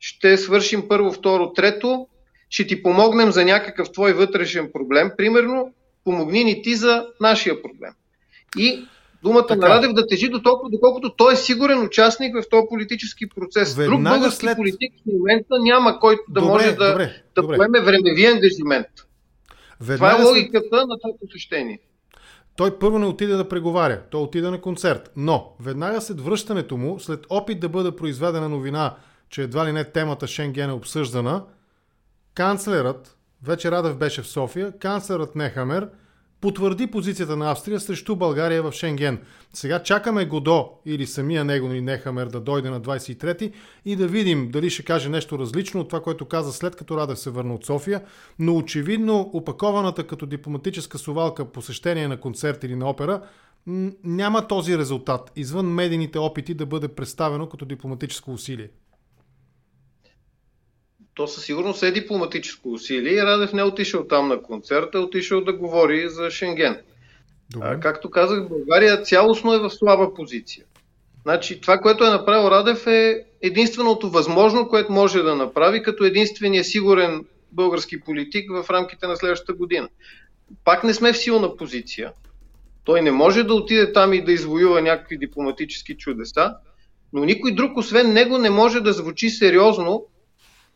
[0.00, 2.06] ще свършим първо, второ, трето,
[2.50, 5.10] ще ти помогнем за някакъв твой вътрешен проблем.
[5.16, 5.72] Примерно,
[6.04, 7.90] помогни ни ти за нашия проблем.
[8.58, 8.84] И
[9.22, 9.68] думата така.
[9.68, 13.74] на Радев да тежи до толкова, доколкото той е сигурен участник в този политически процес.
[13.74, 14.56] Веднага Друг български след...
[14.56, 17.56] политик в момента няма който да добре, може да, добре, да добре.
[17.56, 18.86] поеме времеви ангажимент.
[19.80, 20.88] Веднага Това е логиката след...
[20.88, 21.78] на това посещение.
[22.56, 25.10] Той първо не отиде да преговаря, той отиде на концерт.
[25.16, 28.96] Но веднага след връщането му, след опит да бъде произведена новина,
[29.30, 31.44] че едва ли не темата Шенген е обсъждана,
[32.34, 35.88] канцлерът, вече Радев беше в София, канцлерът Нехамер–
[36.44, 39.18] потвърди позицията на Австрия срещу България в Шенген.
[39.52, 43.52] Сега чакаме Годо или самия него или Нехамер да дойде на 23-ти
[43.84, 47.18] и да видим дали ще каже нещо различно от това, което каза след като Радев
[47.18, 48.02] се върна от София,
[48.38, 53.22] но очевидно опакованата като дипломатическа сувалка посещение на концерт или на опера
[54.04, 58.68] няма този резултат, извън медийните опити да бъде представено като дипломатическо усилие
[61.14, 65.00] то със сигурност е дипломатическо усилие и Радев не е отишъл там на концерта, е
[65.00, 66.78] отишъл да говори за Шенген.
[67.60, 70.64] А, както казах, България цялостно е в слаба позиция.
[71.22, 76.64] Значи, това, което е направил Радев е единственото възможно, което може да направи като единствения
[76.64, 79.88] сигурен български политик в рамките на следващата година.
[80.64, 82.12] Пак не сме в силна позиция.
[82.84, 86.54] Той не може да отиде там и да извоюва някакви дипломатически чудеса,
[87.12, 90.06] но никой друг, освен него, не може да звучи сериозно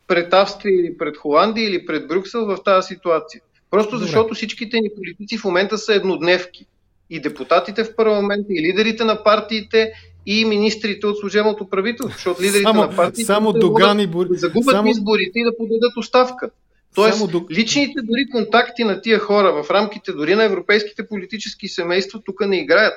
[0.09, 3.41] пред Австрия или пред Холандия или пред Брюксел в тази ситуация.
[3.71, 4.05] Просто Добре.
[4.05, 6.65] защото всичките ни политици в момента са еднодневки.
[7.09, 9.91] И депутатите в парламента, и лидерите на партиите,
[10.25, 14.27] и министрите от служебното правителство, защото лидерите само, на партиите само да, Доган и Бор...
[14.27, 14.89] да загубят само...
[14.89, 16.49] изборите и да подадат оставка.
[16.95, 17.45] Тоест, само...
[17.51, 22.57] личните дори контакти на тия хора в рамките дори на европейските политически семейства тук не
[22.57, 22.93] играят.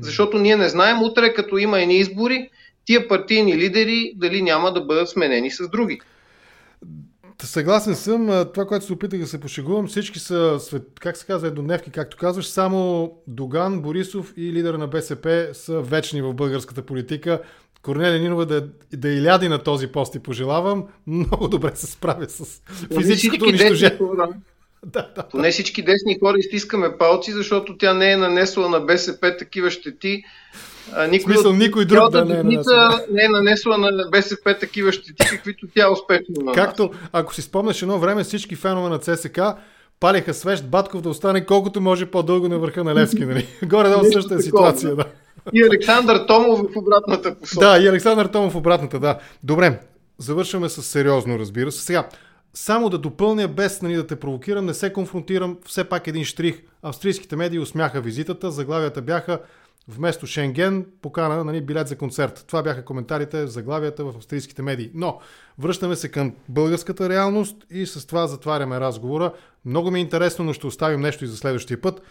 [0.00, 2.50] Защото ние не знаем утре, като има едни избори,
[2.88, 6.00] тия партийни лидери дали няма да бъдат сменени с други.
[7.42, 8.46] Съгласен съм.
[8.54, 10.60] Това, което се опитах да се пошегувам, всички са,
[11.00, 12.46] как се казва, еднодневки, както казваш.
[12.46, 17.42] Само Доган, Борисов и лидер на БСП са вечни в българската политика.
[17.82, 20.84] Корнелия Нинова да, да иляди на този пост и пожелавам.
[21.06, 22.62] Много добре се справя с
[22.98, 23.98] физическото унищожение.
[24.86, 25.28] Да, да.
[25.28, 30.22] Поне всички десни хора изтискаме палци, защото тя не е нанесла на БСП такива щети.
[31.10, 33.00] Никой, смисъл, никой друг да не е нанесла.
[33.12, 37.82] не е нанесла на БСП такива щети, каквито тя успешно на Както, ако си спомняш
[37.82, 39.40] едно време, всички фенове на ЦСК
[40.00, 43.24] палиха свещ Батков да остане колкото може по-дълго на върха на Левски.
[43.24, 43.46] Нали?
[43.64, 44.96] Горе-долу същата ситуация.
[44.96, 45.04] Да.
[45.52, 47.66] И Александър Томов в обратната посока.
[47.66, 49.18] Да, и Александър Томов в обратната, да.
[49.42, 49.80] Добре,
[50.18, 51.82] завършваме с сериозно, разбира се.
[51.82, 52.08] Сега,
[52.54, 56.62] само да допълня, без нали, да те провокирам, не се конфронтирам, все пак един штрих.
[56.82, 59.38] Австрийските медии усмяха визитата, заглавията бяха
[59.88, 62.44] вместо Шенген покана нали, билет за концерт.
[62.46, 64.90] Това бяха коментарите, заглавията в австрийските медии.
[64.94, 65.20] Но
[65.58, 69.32] връщаме се към българската реалност и с това затваряме разговора.
[69.64, 72.02] Много ми е интересно, но ще оставим нещо и за следващия път.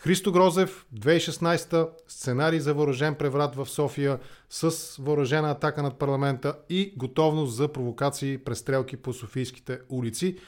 [0.00, 4.18] Христо Грозев, 2016 сценарий за въоръжен преврат в София
[4.50, 10.38] с въоръжена атака над парламента и готовност за провокации престрелки по софийските улици.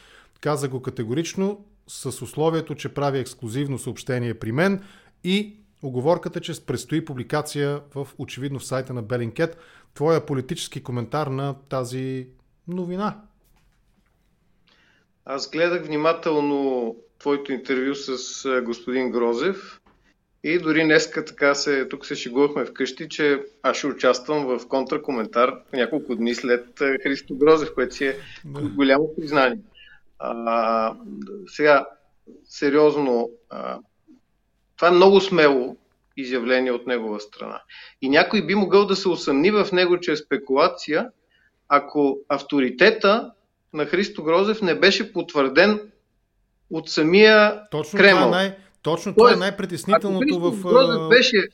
[0.41, 4.83] Каза го категорично с условието, че прави ексклюзивно съобщение при мен
[5.25, 9.59] и оговорката, че предстои публикация в очевидно в сайта на Белинкет.
[9.95, 12.29] Твоя политически коментар на тази
[12.69, 13.21] новина?
[15.25, 19.81] Аз гледах внимателно твоето интервю с господин Грозев
[20.45, 25.55] и дори днеска така се, тук се шегувахме вкъщи, че аз ще участвам в контракоментар
[25.73, 26.67] няколко дни след
[27.03, 28.17] Христо Грозев, което си е
[28.75, 29.59] голямо признание.
[30.19, 30.95] А,
[31.47, 31.87] сега,
[32.45, 33.79] сериозно, а,
[34.81, 35.77] това е много смело
[36.17, 37.63] изявление от негова страна.
[38.03, 41.09] И някой би могъл да се усъмни в него, че е спекулация,
[41.69, 43.31] ако авторитета
[43.73, 45.81] на Христо Грозев не беше потвърден
[46.71, 48.25] от самия точно Кремъл.
[48.25, 50.63] Това е най, точно това е най-притеснителното в...
[50.63, 51.49] Грозев беше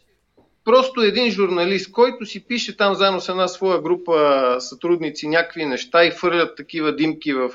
[0.65, 6.05] просто един журналист, който си пише там заедно с една своя група сътрудници някакви неща
[6.05, 7.51] и фърлят такива димки в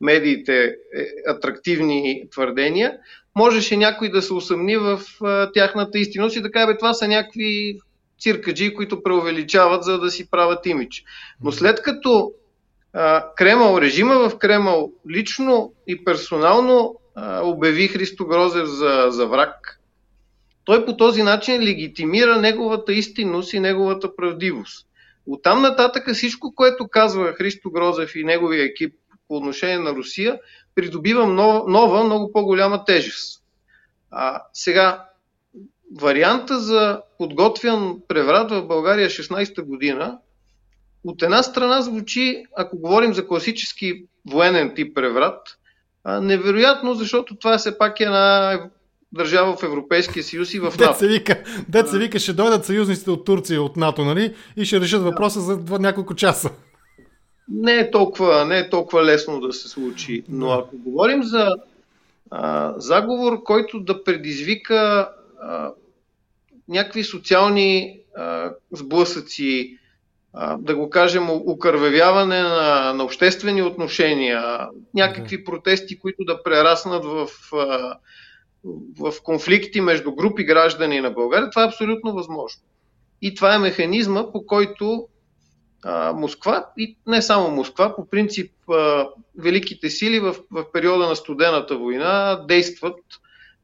[0.00, 0.74] медиите, е,
[1.30, 2.98] атрактивни твърдения,
[3.38, 7.78] можеше някой да се усъмни в а, тяхната истинност и да каже, това са някакви
[8.20, 11.04] циркаджи, които преувеличават, за да си правят имидж.
[11.42, 12.32] Но след като
[12.92, 19.80] а, Кремъл, режима в Кремъл лично и персонално а, обяви Христо Грозев за, за враг,
[20.64, 24.86] той по този начин легитимира неговата истинност и неговата правдивост.
[25.26, 28.94] Оттам нататък всичко, което казва Христо Грозев и неговия екип
[29.28, 30.38] по отношение на Русия,
[30.78, 33.42] придобива нова, нова много по-голяма тежест.
[34.10, 35.04] А, сега,
[36.00, 40.18] варианта за подготвян преврат в България 16-та година
[41.04, 45.58] от една страна звучи, ако говорим за класически военен тип преврат,
[46.20, 48.60] невероятно, защото това е все пак една
[49.12, 50.78] държава в Европейския съюз и в НАТО.
[50.78, 54.34] Дет се вика, дет се вика ще дойдат съюзниците от Турция от НАТО, нали?
[54.56, 56.50] И ще решат въпроса за няколко часа
[57.48, 60.24] не е толкова, не е толкова лесно да се случи.
[60.28, 61.48] Но ако говорим за
[62.30, 65.08] а, заговор, който да предизвика
[65.42, 65.72] а,
[66.68, 69.78] някакви социални а, сблъсъци,
[70.32, 77.28] а, да го кажем, укървевяване на, на обществени отношения, някакви протести, които да прераснат в,
[77.52, 77.96] а,
[79.00, 82.62] в конфликти между групи граждани на България, това е абсолютно възможно.
[83.22, 85.08] И това е механизма, по който
[85.84, 88.52] а, Москва и не само Москва, по принцип
[89.38, 92.96] великите сили в, в периода на студената война действат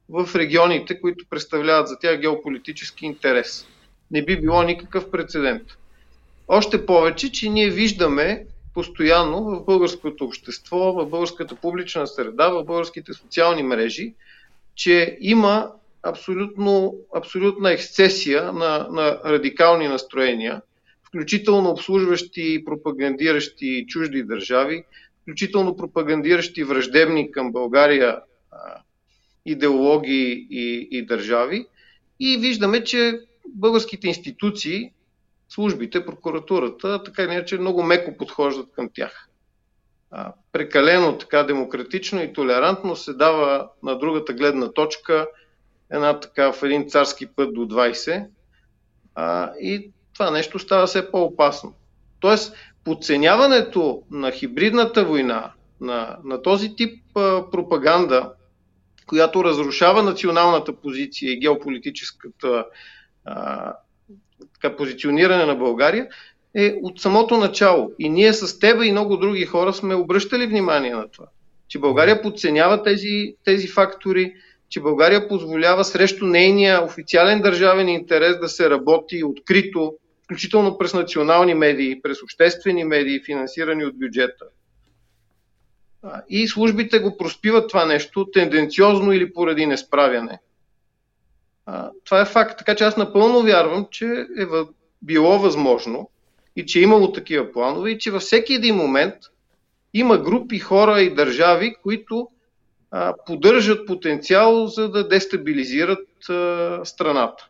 [0.09, 3.67] в регионите, които представляват за тях геополитически интерес.
[4.11, 5.63] Не би било никакъв прецедент.
[6.47, 13.13] Още повече, че ние виждаме постоянно в българското общество, в българската публична среда, в българските
[13.13, 14.13] социални мрежи,
[14.75, 15.71] че има
[16.03, 20.61] абсолютно, абсолютна ексцесия на, на радикални настроения–
[21.15, 24.83] включително обслужващи и пропагандиращи чужди държави,
[25.21, 28.19] включително пропагандиращи враждебни към България
[29.45, 31.67] идеологии и, и държави.
[32.19, 34.91] И виждаме, че българските институции,
[35.49, 39.29] службите, прокуратурата, така или иначе много меко подхождат към тях.
[40.51, 45.27] прекалено така демократично и толерантно се дава на другата гледна точка
[45.91, 48.27] една така в един царски път до 20
[49.15, 51.73] а, и това нещо става все по-опасно.
[52.19, 55.51] Тоест, подценяването на хибридната война,
[55.81, 58.31] на, на този тип а, пропаганда,
[59.07, 62.65] която разрушава националната позиция и геополитическата
[63.25, 63.73] а,
[64.53, 66.07] така, позициониране на България,
[66.55, 67.91] е от самото начало.
[67.99, 71.25] И ние с теб и много други хора сме обръщали внимание на това.
[71.67, 74.33] Че България подценява тези, тези фактори,
[74.69, 79.93] че България позволява срещу нейния официален държавен интерес да се работи открито,
[80.25, 84.45] включително през национални медии, през обществени медии, финансирани от бюджета.
[86.29, 90.39] И службите го проспиват това нещо тенденциозно или поради несправяне.
[92.03, 92.57] Това е факт.
[92.57, 94.05] Така че аз напълно вярвам, че
[94.39, 94.45] е
[95.01, 96.09] било възможно
[96.55, 99.15] и че е имало такива планове и че във всеки един момент
[99.93, 102.29] има групи хора и държави, които
[103.25, 106.07] поддържат потенциал за да дестабилизират
[106.83, 107.49] страната.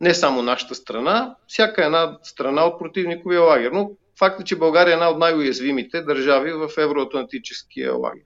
[0.00, 3.70] Не само нашата страна, всяка една страна от противниковия лагер.
[3.72, 8.24] Но факт е, че България е една от най-уязвимите държави в евроатлантическия лагер.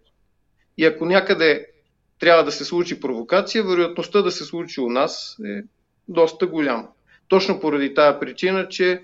[0.79, 1.67] И ако някъде
[2.19, 5.63] трябва да се случи провокация, вероятността да се случи у нас е
[6.09, 6.89] доста голяма.
[7.29, 9.03] Точно поради тази причина, че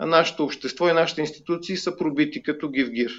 [0.00, 3.12] нашето общество и нашите институции са пробити като гивгир.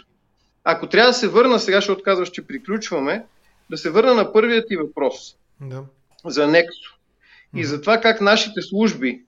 [0.64, 3.26] Ако трябва да се върна, сега ще отказваш, че приключваме,
[3.70, 5.84] да се върна на първият ти въпрос да.
[6.26, 6.97] за Нексо
[7.56, 9.26] и за това как нашите служби,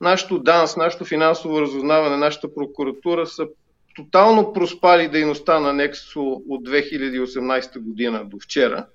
[0.00, 3.48] нашето ДАНС, нашето финансово разузнаване, нашата прокуратура са
[3.96, 8.86] тотално проспали дейността на Нексо от 2018 година до вчера,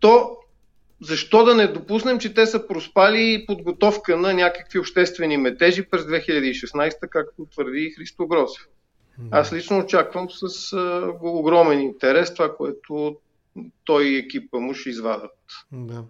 [0.00, 0.36] то
[1.02, 7.08] защо да не допуснем, че те са проспали подготовка на някакви обществени метежи през 2016,
[7.08, 8.66] както твърди Христо Гросев?
[9.30, 10.76] Аз лично очаквам с
[11.22, 13.16] огромен интерес това, което
[13.84, 15.36] той и екипа му ще извадат.
[15.72, 16.04] Да.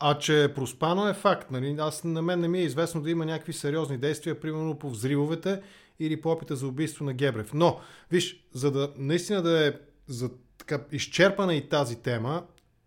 [0.00, 1.50] А че е проспано е факт.
[1.50, 1.76] Нали?
[1.78, 5.62] Аз на мен не ми е известно да има някакви сериозни действия, примерно по взривовете
[6.00, 7.50] или по опита за убийство на Гебрев.
[7.54, 7.80] Но,
[8.10, 9.72] виж, за да наистина да е
[10.06, 12.42] за така изчерпана и тази тема,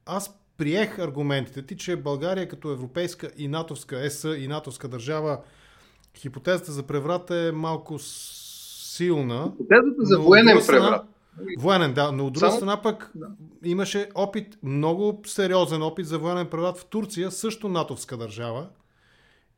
[0.05, 5.39] аз приех аргументите ти, че България като европейска и натовска ЕС и натовска държава,
[6.18, 9.51] хипотезата за преврат е малко силна.
[9.51, 11.05] Хипотезата за военен преврат.
[11.59, 12.57] Военен, да, но от друга Само...
[12.57, 13.27] страна пък да.
[13.63, 18.67] имаше опит, много сериозен опит за военен преврат в Турция, също натовска държава.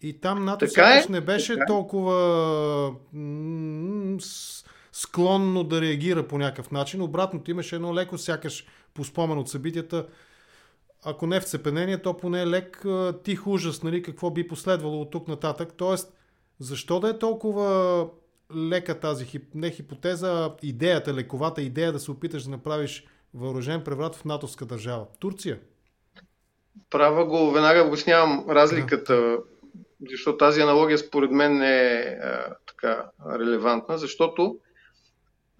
[0.01, 1.65] И там НАТО е, не беше така е.
[1.67, 4.17] толкова м-
[4.91, 7.01] склонно да реагира по някакъв начин.
[7.01, 10.07] Обратното имаше едно леко, сякаш по спомен от събитията,
[11.05, 12.85] ако не в цепенение, то поне лек
[13.23, 15.73] тих ужас, нали, какво би последвало от тук нататък.
[15.77, 16.13] Тоест,
[16.59, 18.07] защо да е толкова
[18.55, 24.25] лека тази не хипотеза, идеята, лековата идея да се опиташ да направиш въоръжен преврат в
[24.25, 25.05] натовска държава?
[25.19, 25.59] Турция?
[26.89, 29.37] Права го, веднага обяснявам разликата, да.
[30.09, 33.05] защото тази аналогия според мен не е а, така
[33.39, 34.57] релевантна, защото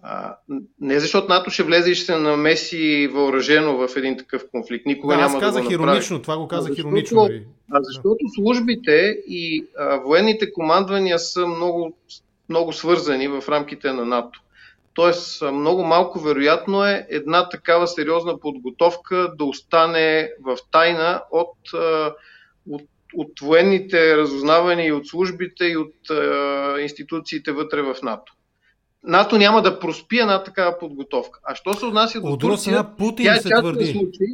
[0.06, 0.38] а,
[0.82, 4.86] не защото НАТО ще влезе и ще се намеси въоръжено в един такъв конфликт.
[4.86, 7.24] Никога да, няма аз казах да го иронично, това го казах а защото, иронично.
[7.24, 7.46] Нали?
[7.72, 11.98] А защото службите и а, военните командвания са много,
[12.50, 14.40] много свързани в рамките на НАТО.
[14.94, 21.58] Тоест, много малко вероятно е една такава сериозна подготовка да остане в тайна от,
[22.70, 22.82] от,
[23.16, 25.96] от военните разузнавания и от службите и от
[26.82, 28.34] институциите вътре в НАТО.
[29.04, 31.40] НАТО няма да проспи една такава подготовка.
[31.44, 33.86] А що се отнася до Турция, Путин тя е частен твърди.
[33.86, 34.28] случай.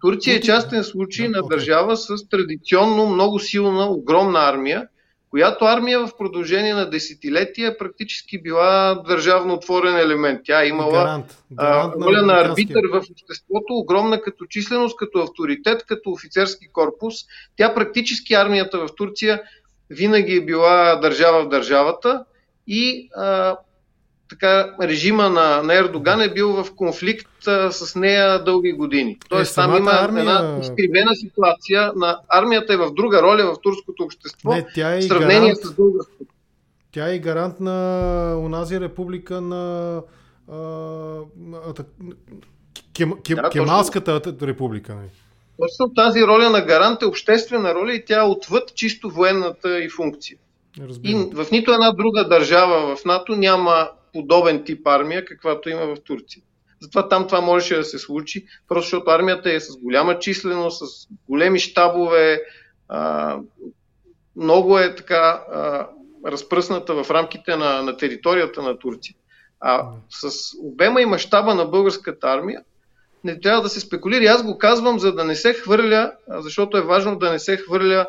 [0.00, 0.52] Турция е Путин...
[0.52, 4.88] е частен случай да, на държава с традиционно много силна, огромна армия,
[5.30, 10.40] която армия в продължение на десетилетия практически била държавно отворен елемент.
[10.44, 15.18] Тя е имала гарант, гарант роля на, на арбитър в обществото, огромна като численост, като
[15.18, 17.14] авторитет, като офицерски корпус.
[17.56, 19.42] Тя практически армията в Турция
[19.90, 22.24] винаги е била държава в държавата
[22.66, 23.56] и а,
[24.28, 29.18] така, режима на, на Ердоган е бил в конфликт а, с нея дълги години.
[29.28, 30.20] Тоест е, там има армия...
[30.20, 31.92] една изкривена ситуация.
[31.96, 35.58] На армията е в друга роля в турското общество Не, тя е в сравнение гарант...
[35.64, 36.32] с българското.
[36.92, 40.02] Тя е гарант на унази република на
[40.52, 40.56] а,
[42.94, 44.46] кем, кем, да, Кемалската точно.
[44.46, 44.94] република.
[44.94, 45.00] Не?
[45.00, 45.10] Нали?
[45.58, 49.88] Точно тази роля на гарант е обществена роля и тя е отвъд чисто военната и
[49.88, 50.38] функция.
[50.88, 51.20] Разбирам.
[51.20, 55.96] И в нито една друга държава в НАТО няма подобен тип армия, каквато има в
[56.04, 56.42] Турция.
[56.80, 61.06] Затова там това можеше да се случи, просто защото армията е с голяма численост, с
[61.28, 62.42] големи щабове,
[64.36, 65.42] много е така
[66.26, 69.14] разпръсната в рамките на, на територията на Турция.
[69.60, 70.30] А с
[70.62, 72.62] обема и мащаба на българската армия
[73.24, 74.24] не трябва да се спекулира.
[74.24, 78.06] Аз го казвам, за да не се хвърля, защото е важно да не се хвърля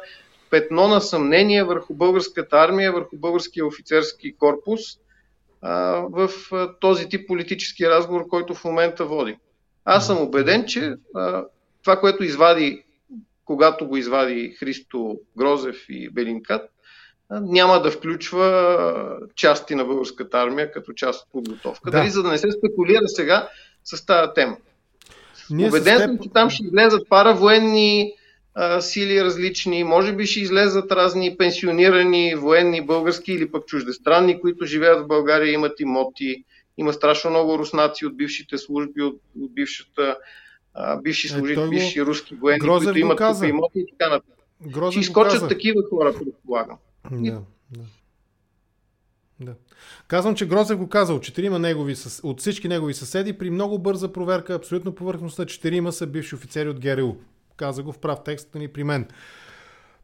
[0.50, 4.82] петно на съмнение върху българската армия, върху българския офицерски корпус
[5.62, 6.30] в
[6.80, 9.38] този тип политически разговор, който в момента води.
[9.86, 10.94] Аз съм убеден, че
[11.84, 12.84] това, което извади,
[13.46, 16.62] когато го извади Христо Грозев и Белинкат,
[17.32, 21.92] няма да включва части на българската армия като част от подготовка.
[21.92, 21.98] Да.
[21.98, 23.50] Дали за да не се спекулира сега
[23.84, 24.58] с тази тема.
[25.50, 28.14] Ние Убеден съм, че там ще излезат паравоенни
[28.60, 34.66] а, сили различни, може би ще излезат разни пенсионирани военни български или пък чуждестранни, които
[34.66, 36.44] живеят в България, имат имоти.
[36.78, 40.18] Има страшно много руснаци от бившите служби, от, от бившата,
[40.74, 44.92] а, бивши служители, е, бивши руски военни, Грозев които имат тук имоти и така нататък.
[44.92, 46.78] Ще изкочат такива хора, предполагам.
[47.12, 47.42] Да,
[47.72, 47.82] да.
[49.40, 49.54] Да.
[50.08, 51.20] Казвам, че Грозев го казал.
[51.20, 56.36] Четирима негови, от всички негови съседи при много бърза проверка, абсолютно повърхността, четирима са бивши
[56.36, 57.16] офицери от ГРУ.
[57.58, 59.08] Каза го в прав текст ни при мен.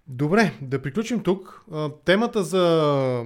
[0.07, 1.65] Добре, да приключим тук.
[2.05, 3.25] Темата за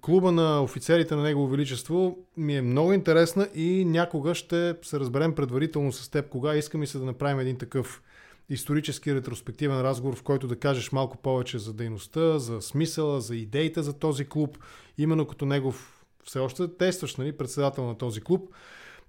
[0.00, 5.34] клуба на офицерите на Негово Величество ми е много интересна и някога ще се разберем
[5.34, 8.02] предварително с теб, кога искаме се да направим един такъв
[8.48, 13.82] исторически ретроспективен разговор, в който да кажеш малко повече за дейността, за смисъла, за идеите
[13.82, 14.58] за този клуб,
[14.98, 18.48] именно като негов все още действащ нали, председател на този клуб.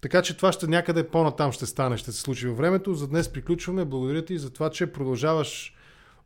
[0.01, 2.93] Така че това ще някъде по-натам ще стане, ще се случи във времето.
[2.93, 3.85] За днес приключваме.
[3.85, 5.73] Благодаря ти за това, че продължаваш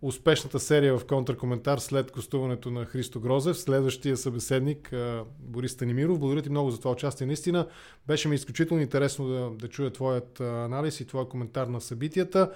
[0.01, 4.93] успешната серия в контркоментар след гостуването на Христо Грозев, следващия събеседник
[5.39, 6.19] Борис Танимиров.
[6.19, 7.27] Благодаря ти много за това участие.
[7.27, 7.67] Наистина
[8.07, 12.51] беше ми изключително интересно да, да чуя твоят анализ и твоя коментар на събитията.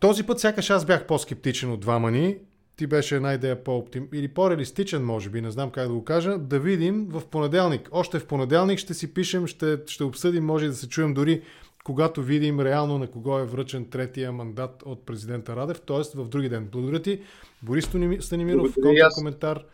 [0.00, 2.38] Този път сякаш аз бях по-скептичен от двама ни.
[2.78, 4.08] Ти беше една идея по-оптим...
[4.12, 6.38] или по-реалистичен, може би, не знам как да го кажа.
[6.38, 7.88] Да видим в понеделник.
[7.92, 11.42] Още в понеделник ще си пишем, ще, ще обсъдим, може да се чуем дори
[11.84, 16.16] когато видим реално на кого е връчен третия мандат от президента Радев, т.е.
[16.18, 16.68] в други ден.
[16.72, 17.22] Благодаря ти,
[17.62, 18.74] Борис Станимиров,
[19.14, 19.64] коментар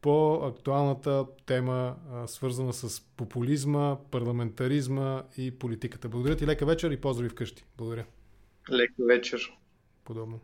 [0.00, 1.96] по актуалната тема,
[2.26, 6.08] свързана с популизма, парламентаризма и политиката.
[6.08, 7.64] Благодаря ти, лека вечер и поздрави вкъщи.
[7.78, 8.04] Благодаря.
[8.70, 9.52] Лека вечер.
[10.04, 10.40] Подобно.